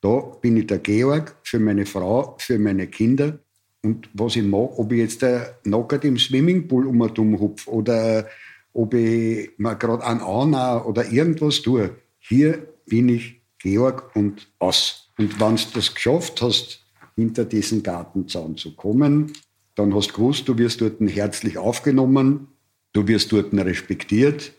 [0.00, 3.40] Da bin ich der Georg für meine Frau, für meine Kinder.
[3.82, 5.24] Und was ich mache, ob ich jetzt
[5.64, 8.26] nackert im Swimmingpool um und hupf oder
[8.72, 11.96] ob ich mir gerade an Anna oder irgendwas tue.
[12.18, 15.10] Hier bin ich Georg und aus.
[15.18, 19.32] Und wenn du das geschafft hast, hinter diesen Gartenzaun zu kommen,
[19.74, 22.48] dann hast du gewusst, du wirst dort herzlich aufgenommen,
[22.92, 24.52] du wirst dort respektiert.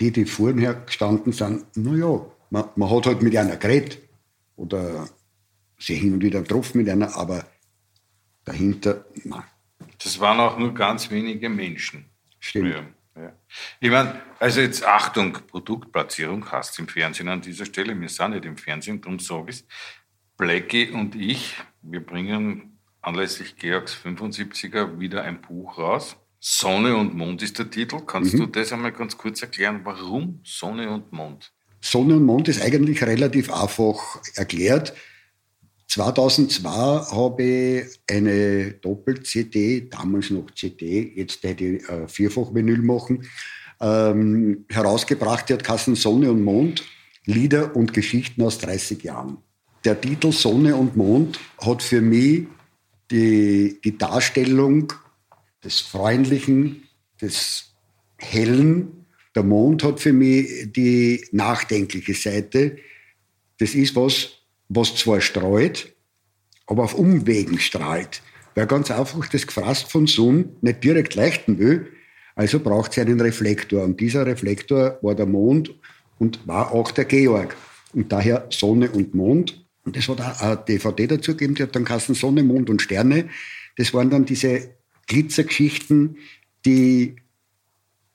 [0.00, 3.98] Die, die vorher gestanden sind, naja, man, man hat halt mit einer geredet
[4.56, 5.08] oder
[5.78, 7.44] sie hin und wieder getroffen mit einer, aber
[8.44, 9.44] dahinter, nein.
[10.02, 12.06] Das waren auch nur ganz wenige Menschen.
[12.38, 12.70] Stimmt.
[12.70, 12.82] Ja.
[13.20, 13.32] Ja.
[13.80, 17.98] Ich meine, also jetzt Achtung, Produktplatzierung hast im Fernsehen an dieser Stelle.
[18.00, 19.64] Wir sind nicht im Fernsehen, darum sage ich es.
[20.36, 26.16] Blackie und ich, wir bringen anlässlich Georgs 75er wieder ein Buch raus.
[26.38, 28.00] Sonne und Mond ist der Titel.
[28.06, 28.38] Kannst Mhm.
[28.38, 29.80] du das einmal ganz kurz erklären?
[29.84, 31.52] Warum Sonne und Mond?
[31.82, 34.94] Sonne und Mond ist eigentlich relativ einfach erklärt.
[35.90, 43.26] 2002 habe ich eine Doppel-CD, damals noch CD, jetzt hätte ich äh, Vierfach-Vinyl machen,
[43.80, 45.48] ähm, herausgebracht.
[45.48, 46.84] Die hat Kassen Sonne und Mond,
[47.24, 49.38] Lieder und Geschichten aus 30 Jahren.
[49.84, 52.46] Der Titel Sonne und Mond hat für mich
[53.10, 54.92] die, die Darstellung
[55.64, 56.84] des Freundlichen,
[57.20, 57.74] des
[58.16, 59.06] Hellen.
[59.34, 62.76] Der Mond hat für mich die nachdenkliche Seite.
[63.58, 64.39] Das ist was,
[64.70, 65.92] was zwar streut,
[66.66, 68.22] aber auf Umwegen strahlt.
[68.54, 71.92] Weil ganz einfach das Gefraßt von Sonne nicht direkt leuchten will,
[72.36, 73.84] also braucht es einen Reflektor.
[73.84, 75.74] Und dieser Reflektor war der Mond
[76.18, 77.56] und war auch der Georg.
[77.92, 79.66] Und daher Sonne und Mond.
[79.84, 82.80] Und es hat auch eine DVD dazu gegeben, die hat dann Kassen Sonne, Mond und
[82.80, 83.28] Sterne.
[83.76, 84.74] Das waren dann diese
[85.06, 86.18] Glitzergeschichten,
[86.64, 87.16] die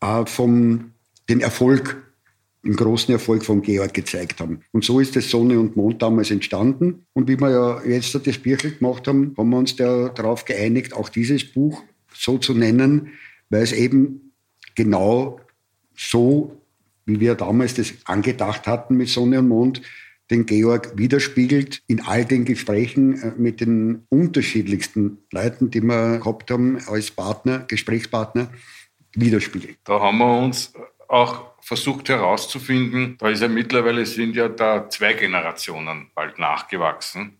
[0.02, 0.91] äh, vom,
[1.28, 2.05] den Erfolg,
[2.65, 4.62] den großen Erfolg von Georg gezeigt haben.
[4.71, 7.06] Und so ist das Sonne und Mond damals entstanden.
[7.13, 11.10] Und wie wir ja jetzt das Birchel gemacht haben, haben wir uns darauf geeinigt, auch
[11.10, 13.10] dieses Buch so zu nennen,
[13.49, 14.34] weil es eben
[14.73, 15.39] genau
[15.95, 16.60] so,
[17.06, 19.82] wie wir damals das angedacht hatten mit Sonne und Mond,
[20.32, 26.49] den Georg widerspiegelt in all den Gesprächen äh, mit den unterschiedlichsten Leuten, die wir gehabt
[26.49, 28.49] haben als Partner, Gesprächspartner,
[29.13, 29.78] widerspiegelt.
[29.84, 30.73] Da haben wir uns
[31.08, 37.38] auch versucht herauszufinden, da ist ja mittlerweile sind ja da zwei Generationen bald nachgewachsen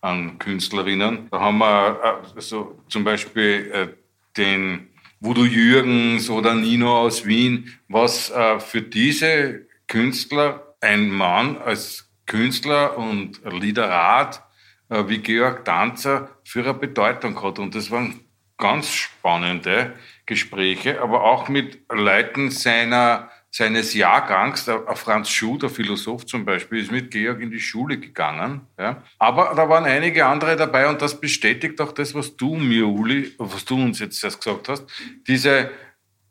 [0.00, 1.28] an Künstlerinnen.
[1.30, 3.88] Da haben wir äh, also zum Beispiel äh,
[4.36, 4.88] den
[5.20, 13.40] Voodoo Jürgens oder Nino aus Wien, was für diese Künstler ein Mann als Künstler und
[13.50, 14.42] Liederat
[14.88, 17.58] äh, wie Georg Danzer für eine Bedeutung hat.
[17.58, 18.20] Und das waren
[18.56, 19.94] ganz spannende
[20.26, 24.64] Gespräche, aber auch mit Leuten seiner, seines Jahrgangs.
[24.64, 28.62] Der Franz Schuh, der Philosoph zum Beispiel, ist mit Georg in die Schule gegangen.
[28.78, 29.02] Ja.
[29.18, 33.32] Aber da waren einige andere dabei und das bestätigt auch das, was du mir, Uli,
[33.38, 34.84] was du uns jetzt erst gesagt hast.
[35.26, 35.70] Diese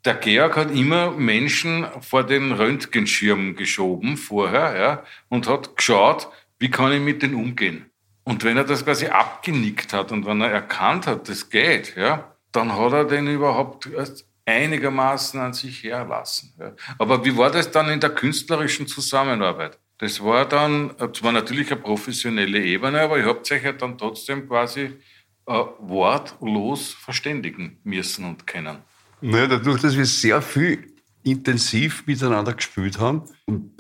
[0.05, 6.29] der Georg hat immer Menschen vor den Röntgenschirm geschoben vorher ja, und hat geschaut,
[6.59, 7.89] wie kann ich mit denen umgehen.
[8.23, 12.34] Und wenn er das quasi abgenickt hat und wenn er erkannt hat, das geht, ja,
[12.55, 16.53] dann hat er den überhaupt erst einigermaßen an sich herlassen.
[16.97, 19.79] Aber wie war das dann in der künstlerischen Zusammenarbeit?
[19.97, 24.47] Das war dann zwar natürlich eine professionelle Ebene, aber ihr habt euch ja dann trotzdem
[24.47, 24.91] quasi
[25.47, 28.77] äh, wortlos verständigen müssen und kennen.
[29.21, 33.71] Naja, dadurch, dass wir sehr viel intensiv miteinander gespielt haben und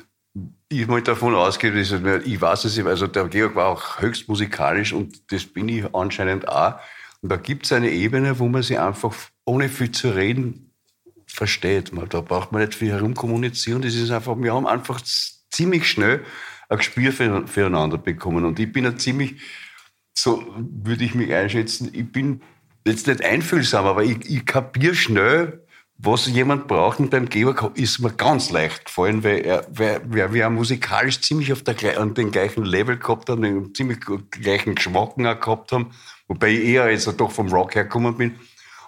[0.69, 1.91] ich mal davon ausgehe, dass
[2.25, 6.47] ich weiß es, also der Georg war auch höchst musikalisch und das bin ich anscheinend
[6.47, 6.75] auch.
[7.29, 10.71] Da gibt es eine Ebene, wo man sich einfach ohne viel zu reden
[11.27, 11.91] versteht.
[12.09, 13.81] Da braucht man nicht viel herumkommunizieren.
[13.81, 15.01] Das ist einfach, wir haben einfach
[15.49, 16.23] ziemlich schnell
[16.69, 18.45] ein Gespür füreinander bekommen.
[18.45, 19.35] Und ich bin ein ziemlich,
[20.13, 22.41] so würde ich mich einschätzen, ich bin
[22.85, 25.65] jetzt nicht einfühlsam, aber ich, ich kapiere schnell,
[25.97, 26.99] was jemand braucht.
[26.99, 31.51] Und beim Georg ist mir ganz leicht gefallen, weil er, weil, weil wir musikalisch ziemlich
[31.53, 33.99] auf der, an den gleichen Level gehabt haben, den ziemlich
[34.31, 35.91] gleichen Geschmack gehabt haben,
[36.27, 38.39] wobei ich eher jetzt doch vom Rock hergekommen bin.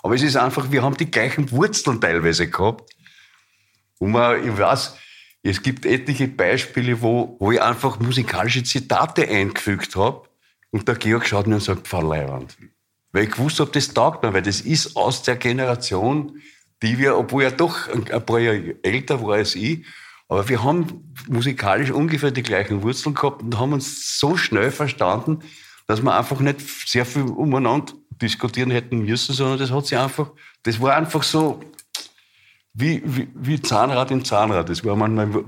[0.04, 2.96] Aber es ist einfach, wir haben die gleichen Wurzeln teilweise gehabt.
[4.00, 4.96] Und man, ich weiß,
[5.44, 10.28] es gibt etliche Beispiele, wo, wo ich einfach musikalische Zitate eingefügt habe.
[10.72, 12.58] Und der Georg schaut mir und sagt, Frau Leiwand,
[13.12, 16.42] weil ich gewusst habe, das taugt mir, weil das ist aus der Generation,
[16.82, 19.86] die wir, obwohl er doch ein paar Jahre älter war als ich,
[20.28, 25.40] aber wir haben musikalisch ungefähr die gleichen Wurzeln gehabt und haben uns so schnell verstanden,
[25.88, 30.32] dass wir einfach nicht sehr viel umeinander diskutieren hätten müssen, sondern das hat sich einfach,
[30.64, 31.62] das war einfach so
[32.74, 34.70] wie, wie, wie Zahnrad in Zahnrad.
[34.70, 35.44] Das war manchmal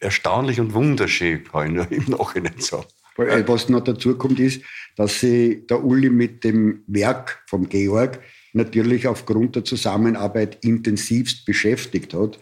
[0.00, 2.86] erstaunlich und wunderschön, kann ich im Nachhinein sagen.
[3.16, 4.62] Was noch dazu kommt, ist,
[4.96, 8.20] dass sich der Uli mit dem Werk vom Georg
[8.54, 12.38] natürlich aufgrund der Zusammenarbeit intensivst beschäftigt hat.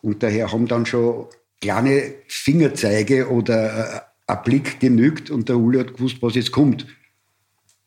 [0.00, 1.26] Und daher haben dann schon
[1.60, 6.86] kleine Fingerzeige oder äh, ein Blick genügt und der Uli hat gewusst, was jetzt kommt.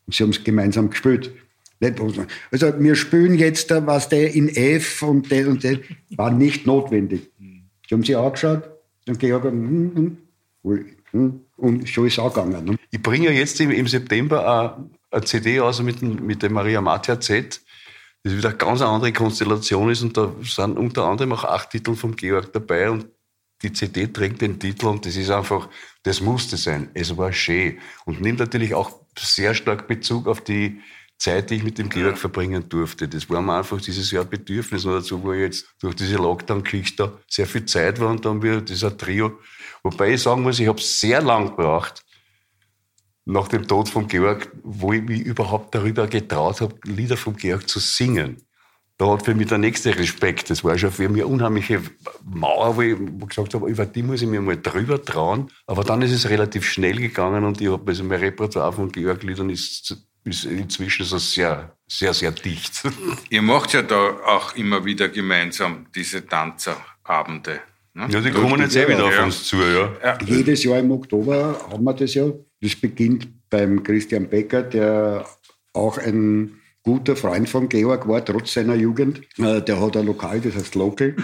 [0.05, 1.31] Und sie haben es gemeinsam gespielt.
[2.51, 5.79] Also wir spielen jetzt, was der in F und der und der
[6.11, 7.29] war nicht notwendig.
[7.39, 8.69] Sie haben sich angeschaut
[9.07, 10.17] und Georg, hm, hm,
[10.63, 12.65] hm, hm und schon ist es auch gegangen.
[12.65, 12.77] Ne?
[12.89, 14.77] Ich bringe ja jetzt im, im September
[15.11, 17.61] eine, CD aus mit, mit dem Maria Matia Z,
[18.23, 21.95] das wieder eine ganz andere Konstellation ist und da sind unter anderem auch acht Titel
[21.95, 23.07] vom Georg dabei und
[23.61, 25.69] die CD trägt den Titel und das ist einfach,
[26.03, 26.89] das musste sein.
[26.93, 30.81] Es war schön und nimmt natürlich auch sehr stark Bezug auf die
[31.17, 33.07] Zeit, die ich mit dem Georg verbringen durfte.
[33.07, 34.85] Das war mir einfach dieses Jahr Bedürfnis.
[34.85, 38.61] Und dazu war ich jetzt durch diese Lockdown-Geschichte sehr viel Zeit war und dann wieder
[38.61, 39.39] dieser Trio.
[39.83, 42.03] Wobei ich sagen muss, ich habe sehr lang gebraucht,
[43.25, 47.69] nach dem Tod von Georg, wo ich mich überhaupt darüber getraut habe, Lieder von Georg
[47.69, 48.41] zu singen.
[49.01, 50.51] Da hat für mich der nächste Respekt.
[50.51, 51.81] Das war schon für mich eine unheimliche
[52.23, 52.95] Mauer, wo ich
[53.29, 55.49] gesagt habe, über die muss ich mir mal drüber trauen.
[55.65, 59.49] Aber dann ist es relativ schnell gegangen und ich habe also mein Repertoire von Georg-Liedern
[59.49, 62.83] ist, ist inzwischen so sehr, sehr, sehr dicht.
[63.31, 67.61] Ihr macht ja da auch immer wieder gemeinsam diese Tanzerabende.
[67.95, 68.07] Ne?
[68.07, 70.15] Ja, die kommen jetzt eh wieder auf uns zu, ja.
[70.27, 72.25] Jedes Jahr im Oktober haben wir das ja.
[72.61, 75.25] Das beginnt beim Christian Becker, der
[75.73, 79.21] auch ein guter Freund von Georg war, trotz seiner Jugend.
[79.37, 81.15] Äh, Der hat ein Lokal, das heißt Local.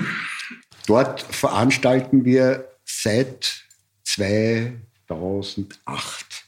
[0.86, 3.64] Dort veranstalten wir seit
[4.06, 6.46] 2008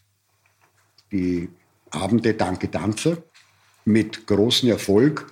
[1.12, 1.49] die
[1.91, 3.18] Abende Danke Tanzer
[3.86, 5.32] mit großem Erfolg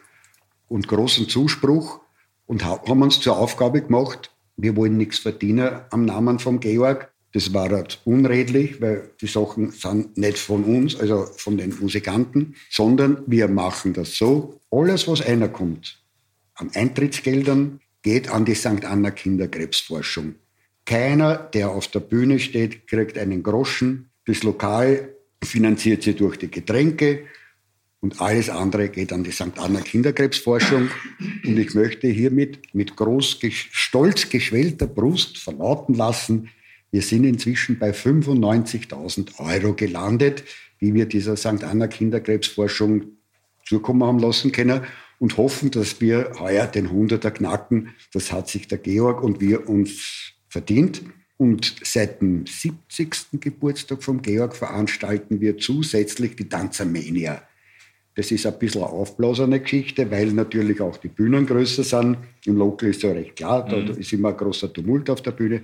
[0.70, 2.00] und großem Zuspruch
[2.48, 7.12] und ha- haben uns zur Aufgabe gemacht, wir wollen nichts verdienen am Namen von Georg.
[7.38, 12.56] Das war halt unredlich, weil die Sachen sind nicht von uns, also von den Musikanten,
[12.72, 14.60] sondern wir machen das so.
[14.72, 16.02] Alles, was einer kommt,
[16.56, 18.84] an Eintrittsgeldern, geht an die St.
[18.86, 20.34] Anna Kinderkrebsforschung.
[20.84, 24.10] Keiner, der auf der Bühne steht, kriegt einen Groschen.
[24.26, 25.10] Das Lokal
[25.44, 27.26] finanziert sie durch die Getränke
[28.00, 29.58] und alles andere geht an die St.
[29.58, 30.90] Anna Kinderkrebsforschung.
[31.46, 36.50] Und ich möchte hiermit mit groß, stolz geschwellter Brust verlauten lassen,
[36.92, 40.44] wir sind inzwischen bei 95.000 Euro gelandet,
[40.80, 41.64] die wir dieser St.
[41.64, 43.04] Anna Kinderkrebsforschung
[43.66, 44.82] zukommen haben lassen können
[45.20, 47.90] und hoffen, dass wir heuer den 100er knacken.
[48.14, 51.02] Das hat sich der Georg und wir uns verdient.
[51.38, 53.40] Und seit dem 70.
[53.40, 57.42] Geburtstag vom Georg veranstalten wir zusätzlich die Tanzermania.
[58.16, 62.18] Das ist ein bisschen eine aufblasene Geschichte, weil natürlich auch die Bühnen größer sind.
[62.46, 65.62] Im Local ist ja recht klar, da ist immer ein großer Tumult auf der Bühne.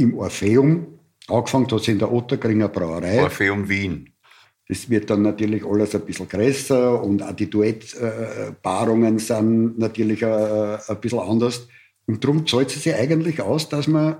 [0.00, 0.98] Im Orpheum,
[1.28, 3.22] angefangen hat es in der Otterkringer Brauerei.
[3.22, 4.10] Orpheum Wien.
[4.66, 10.78] Das wird dann natürlich alles ein bisschen größer und auch die Duettpaarungen sind natürlich äh,
[10.86, 11.68] ein bisschen anders.
[12.06, 14.16] Und darum zahlt es sich eigentlich aus, dass man,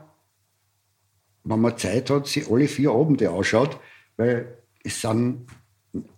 [1.45, 3.79] wenn man Zeit hat, sich alle vier Abende anschaut,
[4.17, 5.47] weil es sind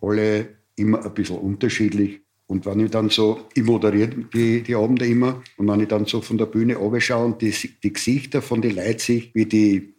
[0.00, 2.20] alle immer ein bisschen unterschiedlich.
[2.46, 6.06] Und wenn ich dann so, ich moderiere die, die Abende immer, und wenn ich dann
[6.06, 9.94] so von der Bühne schaue und die, die Gesichter von den Leuten sehe, wie die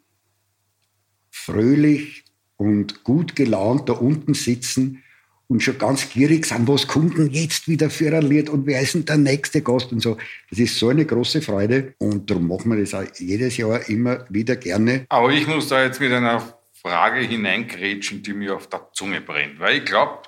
[1.31, 2.23] fröhlich
[2.57, 5.03] und gut gelaunt da unten sitzen
[5.47, 8.81] und schon ganz gierig sind, was kommt denn jetzt wieder für ein Lied und wer
[8.81, 10.17] ist denn der nächste Gast und so.
[10.49, 14.25] Das ist so eine große Freude und darum machen wir das auch jedes Jahr immer
[14.29, 15.05] wieder gerne.
[15.09, 19.59] Aber ich muss da jetzt mit einer Frage hineingrätschen, die mir auf der Zunge brennt,
[19.59, 20.19] weil ich glaube,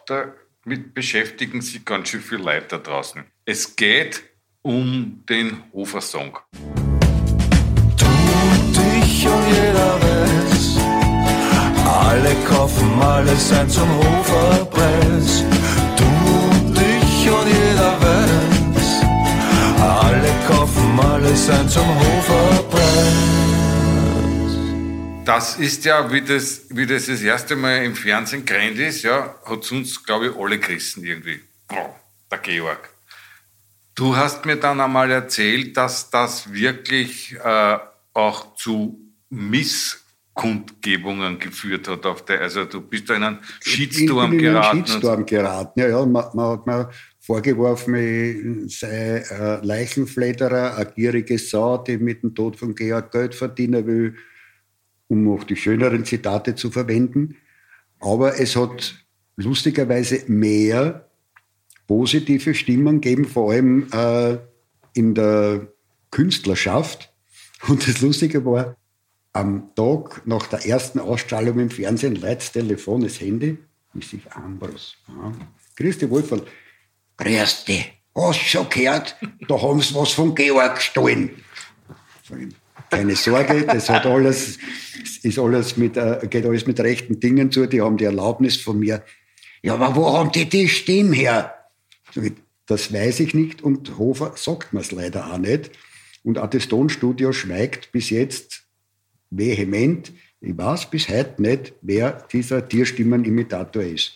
[0.66, 3.24] damit beschäftigen sich ganz schön viele Leute da draußen.
[3.46, 4.24] Es geht
[4.64, 6.40] um den Hofer-Song.
[8.00, 10.78] dich und jeder weiß.
[11.86, 15.44] Alle kaufen alles ein zum Hoferpreis.
[15.98, 19.04] Du, dich und jeder weiß.
[19.82, 23.45] Alle kaufen alles ein zum Hoferpreis.
[25.26, 29.34] Das ist ja, wie das, wie das das erste Mal im Fernsehen gerannt ist, ja,
[29.44, 31.40] hat es uns, glaube ich, alle gerissen irgendwie.
[31.68, 31.96] Boah,
[32.32, 32.92] der Georg.
[33.96, 37.78] Du hast mir dann einmal erzählt, dass das wirklich äh,
[38.14, 39.00] auch zu
[39.32, 42.06] Misskundgebungen geführt hat.
[42.06, 44.78] Auf der, also du bist da in einen Shitstorm ich bin in geraten.
[44.78, 45.80] einen Shitstorm geraten.
[45.80, 51.98] Ja, ja, man, man hat mir vorgeworfen, ich sei äh, Leichenfledderer, eine gierige Sau, die
[51.98, 54.16] mit dem Tod von Georg Geld verdienen will,
[55.08, 57.38] um auch die schöneren Zitate zu verwenden.
[58.00, 58.96] Aber es hat
[59.36, 61.10] lustigerweise mehr
[61.88, 64.38] positive Stimmen gegeben, vor allem äh,
[64.94, 65.68] in der
[66.12, 67.12] Künstlerschaft.
[67.68, 68.76] Und das Lustige war,
[69.34, 73.58] am Tag nach der ersten Ausstrahlung im Fernsehen leitet Telefon, das Handy,
[74.02, 74.96] sich Ambros.
[75.08, 75.34] Ja.
[75.76, 76.46] Christi Wolferl,
[77.18, 79.18] grüß dich, hast schon gehört?
[79.48, 81.32] Da haben sie was von Georg gestohlen.
[82.90, 84.58] Keine Sorge, das hat alles,
[85.24, 88.80] ist alles mit, äh, geht alles mit rechten Dingen zu, die haben die Erlaubnis von
[88.80, 89.04] mir.
[89.62, 91.56] Ja, aber wo haben die die Stimme her?
[92.68, 95.72] Das weiß ich nicht und Hofer sagt mir es leider auch nicht.
[96.24, 98.64] Und auch das Tonstudio schweigt bis jetzt
[99.30, 100.12] vehement.
[100.42, 104.14] Ich weiß bis heute nicht, wer dieser Tierstimmenimitator ist.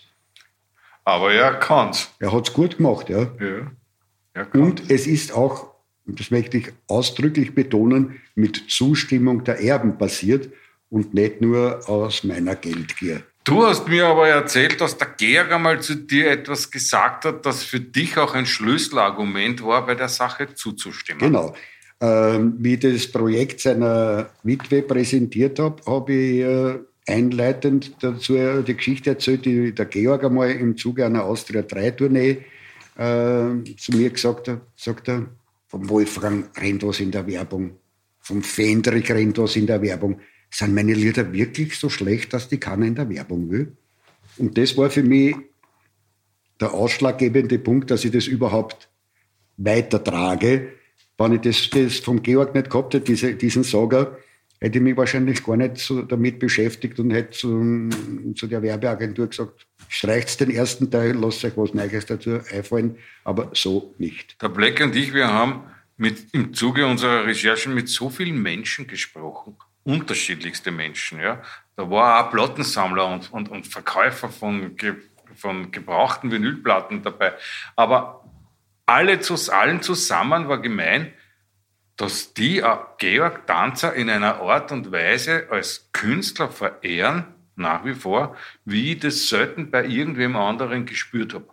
[1.03, 2.09] Aber er kann's.
[2.19, 3.31] Er hat es gut gemacht, ja.
[3.39, 4.45] Ja.
[4.53, 5.68] Und es ist auch,
[6.09, 10.49] und das möchte ich ausdrücklich betonen, mit Zustimmung der Erben passiert
[10.89, 13.21] und nicht nur aus meiner Geldgier.
[13.43, 17.63] Du hast mir aber erzählt, dass der Georg einmal zu dir etwas gesagt hat, das
[17.63, 21.19] für dich auch ein Schlüsselargument war, bei der Sache zuzustimmen.
[21.19, 21.55] Genau.
[22.01, 28.75] Ähm, wie ich das Projekt seiner Witwe präsentiert habe, habe ich äh, einleitend dazu die
[28.75, 32.37] Geschichte erzählt, die der Georg einmal im Zuge einer Austria 3-Tournee
[32.97, 34.61] äh, zu mir gesagt hat.
[34.75, 35.27] Sagt er,
[35.69, 37.77] vom Wolfgang rennt was in der Werbung,
[38.19, 40.19] vom Fendrich rennt was in der Werbung.
[40.49, 43.77] Sind meine Lieder wirklich so schlecht, dass die keiner in der Werbung will?
[44.37, 45.35] Und das war für mich
[46.59, 48.89] der ausschlaggebende Punkt, dass ich das überhaupt
[49.57, 50.73] weitertrage.
[51.17, 54.17] Wenn ich das, das vom Georg nicht gehabt hätte, diese, diesen Sager,
[54.59, 57.89] hätte ich mich wahrscheinlich gar nicht so damit beschäftigt und hätte zu,
[58.35, 63.49] zu der Werbeagentur gesagt, streicht den ersten Teil, lasst euch was Neues dazu einfallen, aber
[63.53, 64.41] so nicht.
[64.41, 65.63] Der Black und ich, wir haben
[65.97, 71.19] mit, im Zuge unserer Recherchen mit so vielen Menschen gesprochen, unterschiedlichste Menschen.
[71.19, 71.41] Ja.
[71.75, 74.77] Da war auch Plattensammler und, und, und Verkäufer von,
[75.35, 77.33] von gebrauchten Vinylplatten dabei.
[77.75, 78.23] Aber
[78.85, 79.19] alle
[79.49, 81.13] allen zusammen war gemein,
[81.97, 87.25] dass die äh, Georg Danzer in einer Art und Weise als Künstler verehren,
[87.59, 88.35] nach wie vor,
[88.65, 91.49] wie ich das selten bei irgendwem anderen gespürt habe.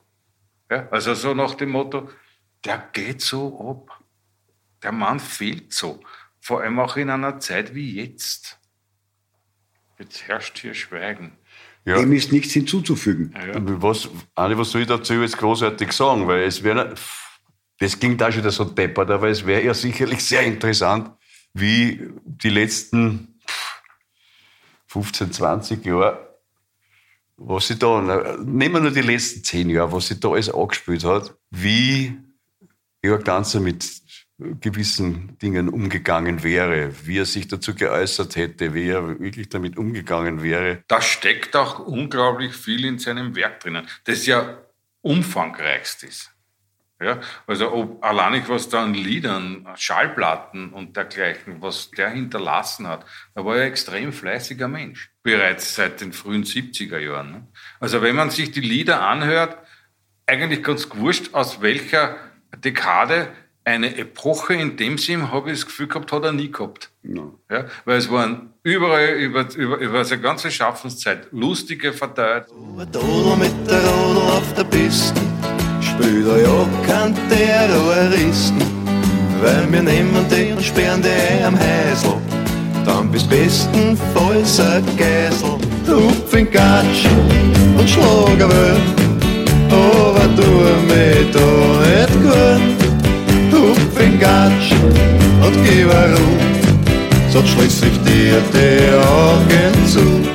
[0.70, 2.10] Ja, also so nach dem Motto,
[2.64, 4.02] der geht so ab.
[4.82, 6.00] Der Mann fehlt so.
[6.40, 8.58] Vor allem auch in einer Zeit wie jetzt.
[9.98, 11.32] Jetzt herrscht hier Schweigen.
[11.84, 11.98] Ja.
[11.98, 13.32] Dem ist nichts hinzuzufügen.
[13.80, 16.26] Was, Andi, was soll ich dazu jetzt großartig sagen?
[16.26, 16.94] Weil es wäre,
[17.78, 21.12] das klingt auch schon wieder so deppert, aber es wäre ja sicherlich sehr interessant,
[21.54, 23.35] wie die letzten
[24.96, 26.36] 15, 20 Jahre,
[27.36, 28.00] was sie da,
[28.42, 32.18] nehmen wir nur die letzten 10 Jahre, was sie da alles angespielt hat, wie
[33.02, 33.84] Jörg Danzer mit
[34.38, 40.42] gewissen Dingen umgegangen wäre, wie er sich dazu geäußert hätte, wie er wirklich damit umgegangen
[40.42, 40.82] wäre.
[40.88, 44.58] Da steckt auch unglaublich viel in seinem Werk drinnen, das ja
[45.02, 46.35] umfangreichst ist.
[46.98, 53.04] Ja, also ob alleinig was da an Liedern, Schallplatten und dergleichen, was der hinterlassen hat,
[53.34, 55.10] da war er ein extrem fleißiger Mensch.
[55.22, 57.32] Bereits seit den frühen 70er Jahren.
[57.32, 57.46] Ne?
[57.80, 59.58] Also wenn man sich die Lieder anhört,
[60.24, 62.16] eigentlich ganz gewurscht, aus welcher
[62.64, 63.28] Dekade
[63.66, 66.92] eine Epoche in dem Sinn, habe ich das Gefühl gehabt, hat er nie gehabt.
[67.02, 67.40] No.
[67.50, 72.46] Ja, weil es waren überall über, über, über seine ganze Schaffenszeit lustige verteilt.
[72.50, 75.20] Ein Dodel mit der Rodel auf der Piste,
[76.06, 78.62] er ja kein Terroristen.
[79.40, 82.14] Weil wir nehmen den und sperren den am Häsel,
[82.84, 85.58] dann bist bestenfalls ein Geisel.
[85.86, 87.06] Hupf in Gatsch
[87.78, 88.80] und Schlagerwelt,
[89.70, 90.50] aber tu
[90.88, 91.48] mir da
[91.84, 92.76] nicht gut.
[93.52, 94.72] Hupf in Gatsch
[95.44, 100.28] und gib er Ruhe, sonst schließ ich dir die Augen zu.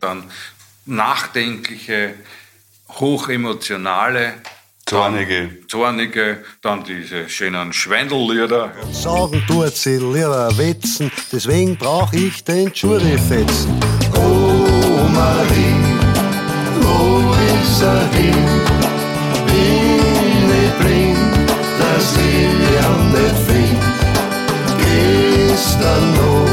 [0.00, 0.24] Dann
[0.86, 2.14] nachdenkliche,
[2.88, 4.34] hochemotionale,
[4.90, 5.50] Zornige.
[5.68, 8.72] zornige, dann diese schönen Schweindellieder.
[8.90, 13.70] Sagen tut sie lieber wetzen, deswegen brauch ich den Schurifetzen.
[14.16, 15.76] Oh Marie,
[16.80, 18.34] wo ist er hin?
[19.46, 21.18] Bin ich blind,
[21.78, 23.78] dass ich ihn nicht find?
[25.46, 26.49] Gestern noch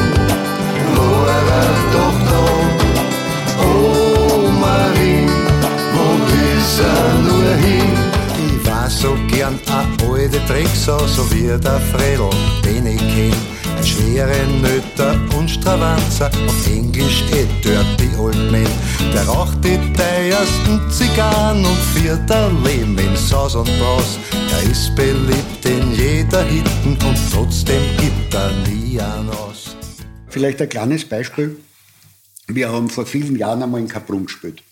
[9.77, 12.29] gern a alte Drecksau, so wie der Fredel,
[12.63, 13.33] den ich kenn.
[13.77, 18.67] Ein schwere Nöter und Stravanzer, auf Englisch eh Dirty Old Man.
[19.13, 24.17] Der raucht die teuersten Zigarren und führt ein Leben in Saus und Braus.
[24.51, 29.75] Er ist beliebt in jeder Hitten und trotzdem gibt er nie an aus.
[30.29, 31.57] Vielleicht ein kleines Beispiel.
[32.47, 34.63] Wir haben vor vielen Jahren einmal in Kaprun gespielt.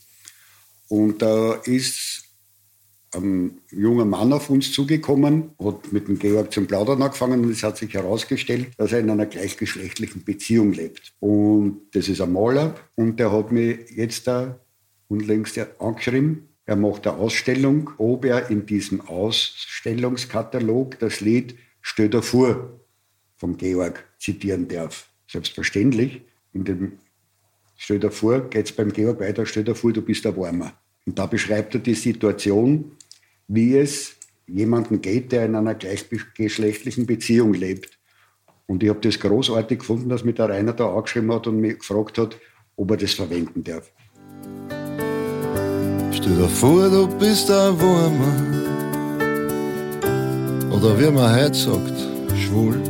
[0.87, 2.14] Und da ist
[3.15, 7.63] ein junger Mann auf uns zugekommen, hat mit dem Georg zum Plaudern angefangen und es
[7.63, 11.13] hat sich herausgestellt, dass er in einer gleichgeschlechtlichen Beziehung lebt.
[11.19, 14.59] Und das ist ein Maler und der hat mich jetzt da
[15.07, 16.49] unlängst angeschrieben.
[16.65, 21.55] Er macht eine Ausstellung, ob er in diesem Ausstellungskatalog das Lied
[21.87, 22.79] Stell dir vor
[23.35, 25.07] vom Georg zitieren darf.
[25.27, 26.21] Selbstverständlich.
[26.51, 26.93] In dem
[27.77, 30.73] Stell dir vor, geht es beim Georg weiter, stell dir vor, du bist ein Warmer.
[31.05, 32.93] Und da beschreibt er die Situation,
[33.47, 34.15] wie es
[34.47, 37.97] jemanden geht, der in einer gleichgeschlechtlichen Beziehung lebt.
[38.67, 41.79] Und ich habe das großartig gefunden, dass mich der Rainer da angeschrieben hat und mich
[41.79, 42.37] gefragt hat,
[42.75, 43.91] ob er das verwenden darf.
[46.11, 48.65] Stell dir vor, du bist ein Wurmer.
[50.75, 51.93] Oder wie man heute sagt,
[52.37, 52.81] schwul.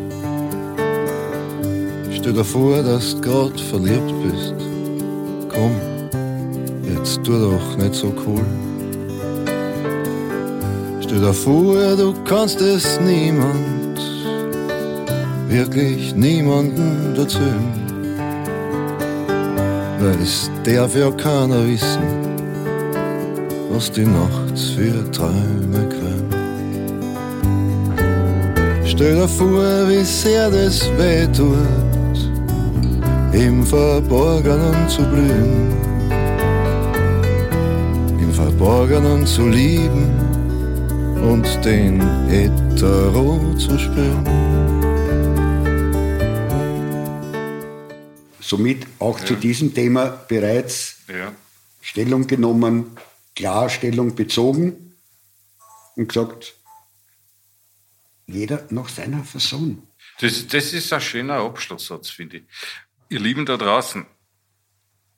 [2.11, 4.55] Stell dir vor, dass du grad verliebt bist.
[5.49, 5.75] Komm,
[6.93, 8.74] jetzt tu doch nicht so cool.
[11.05, 13.99] Stell dir vor, du kannst es niemand,
[15.47, 17.75] wirklich niemanden erzählen.
[19.99, 22.01] Weil es darf ja keiner wissen,
[23.69, 26.29] was die nachts für Träume quälen.
[28.83, 32.17] Stell dir vor, wie sehr das weh tut,
[33.31, 35.71] im Verborgenen zu blühen,
[38.19, 40.24] im Verborgenen zu lieben
[41.25, 44.25] und den Hetero zu spüren.
[48.39, 51.33] Somit auch zu diesem Thema bereits Ja.
[51.81, 52.95] Stellung genommen,
[53.35, 54.95] klar Stellung bezogen
[55.95, 56.55] und gesagt,
[58.27, 59.81] jeder nach seiner Fasson.
[60.19, 62.43] Das, das ist ein schöner Abschlusssatz, finde ich.
[63.09, 64.05] Ihr Lieben da draußen,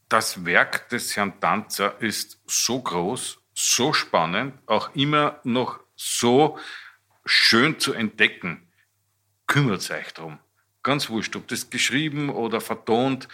[0.08, 6.58] das Werk des Herrn Tanzer ist so groß, so spannend, auch immer noch so
[7.26, 8.72] schön zu entdecken.
[9.48, 10.39] Kümmert euch drum.
[10.84, 13.28] Ganz wurscht, ob das geschrieben oder vertont,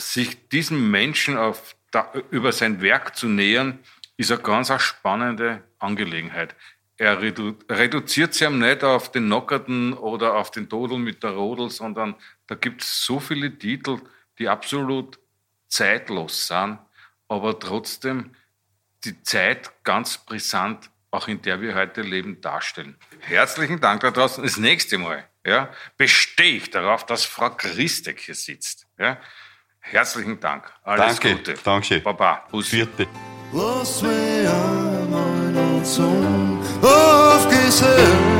[0.00, 3.78] sich diesem Menschen auf da, über sein Werk zu nähern,
[4.16, 6.56] ist eine ganz eine spannende Angelegenheit.
[6.96, 11.70] Er redu reduziert sich nicht auf den Nockerten oder auf den Todel mit der Rodel,
[11.70, 12.14] sondern
[12.46, 14.00] da gibt es so viele Titel,
[14.38, 15.18] die absolut
[15.68, 16.78] zeitlos sind,
[17.28, 18.34] aber trotzdem
[19.04, 22.96] die Zeit ganz brisant, auch in der wir heute leben, darstellen.
[23.20, 24.42] Herzlichen Dank da draußen.
[24.42, 28.86] Das nächste Mal ja, bestehe ich darauf, dass Frau Christek hier sitzt.
[28.98, 29.18] Ja.
[29.80, 30.70] Herzlichen Dank.
[30.82, 31.54] Alles Danke, Gute.
[31.64, 32.00] danke.
[32.00, 32.46] Baba.
[32.50, 32.76] Bussi.
[32.76, 33.06] Vierte.
[33.52, 38.39] Lass mich einmal noch zum Aufgesehen.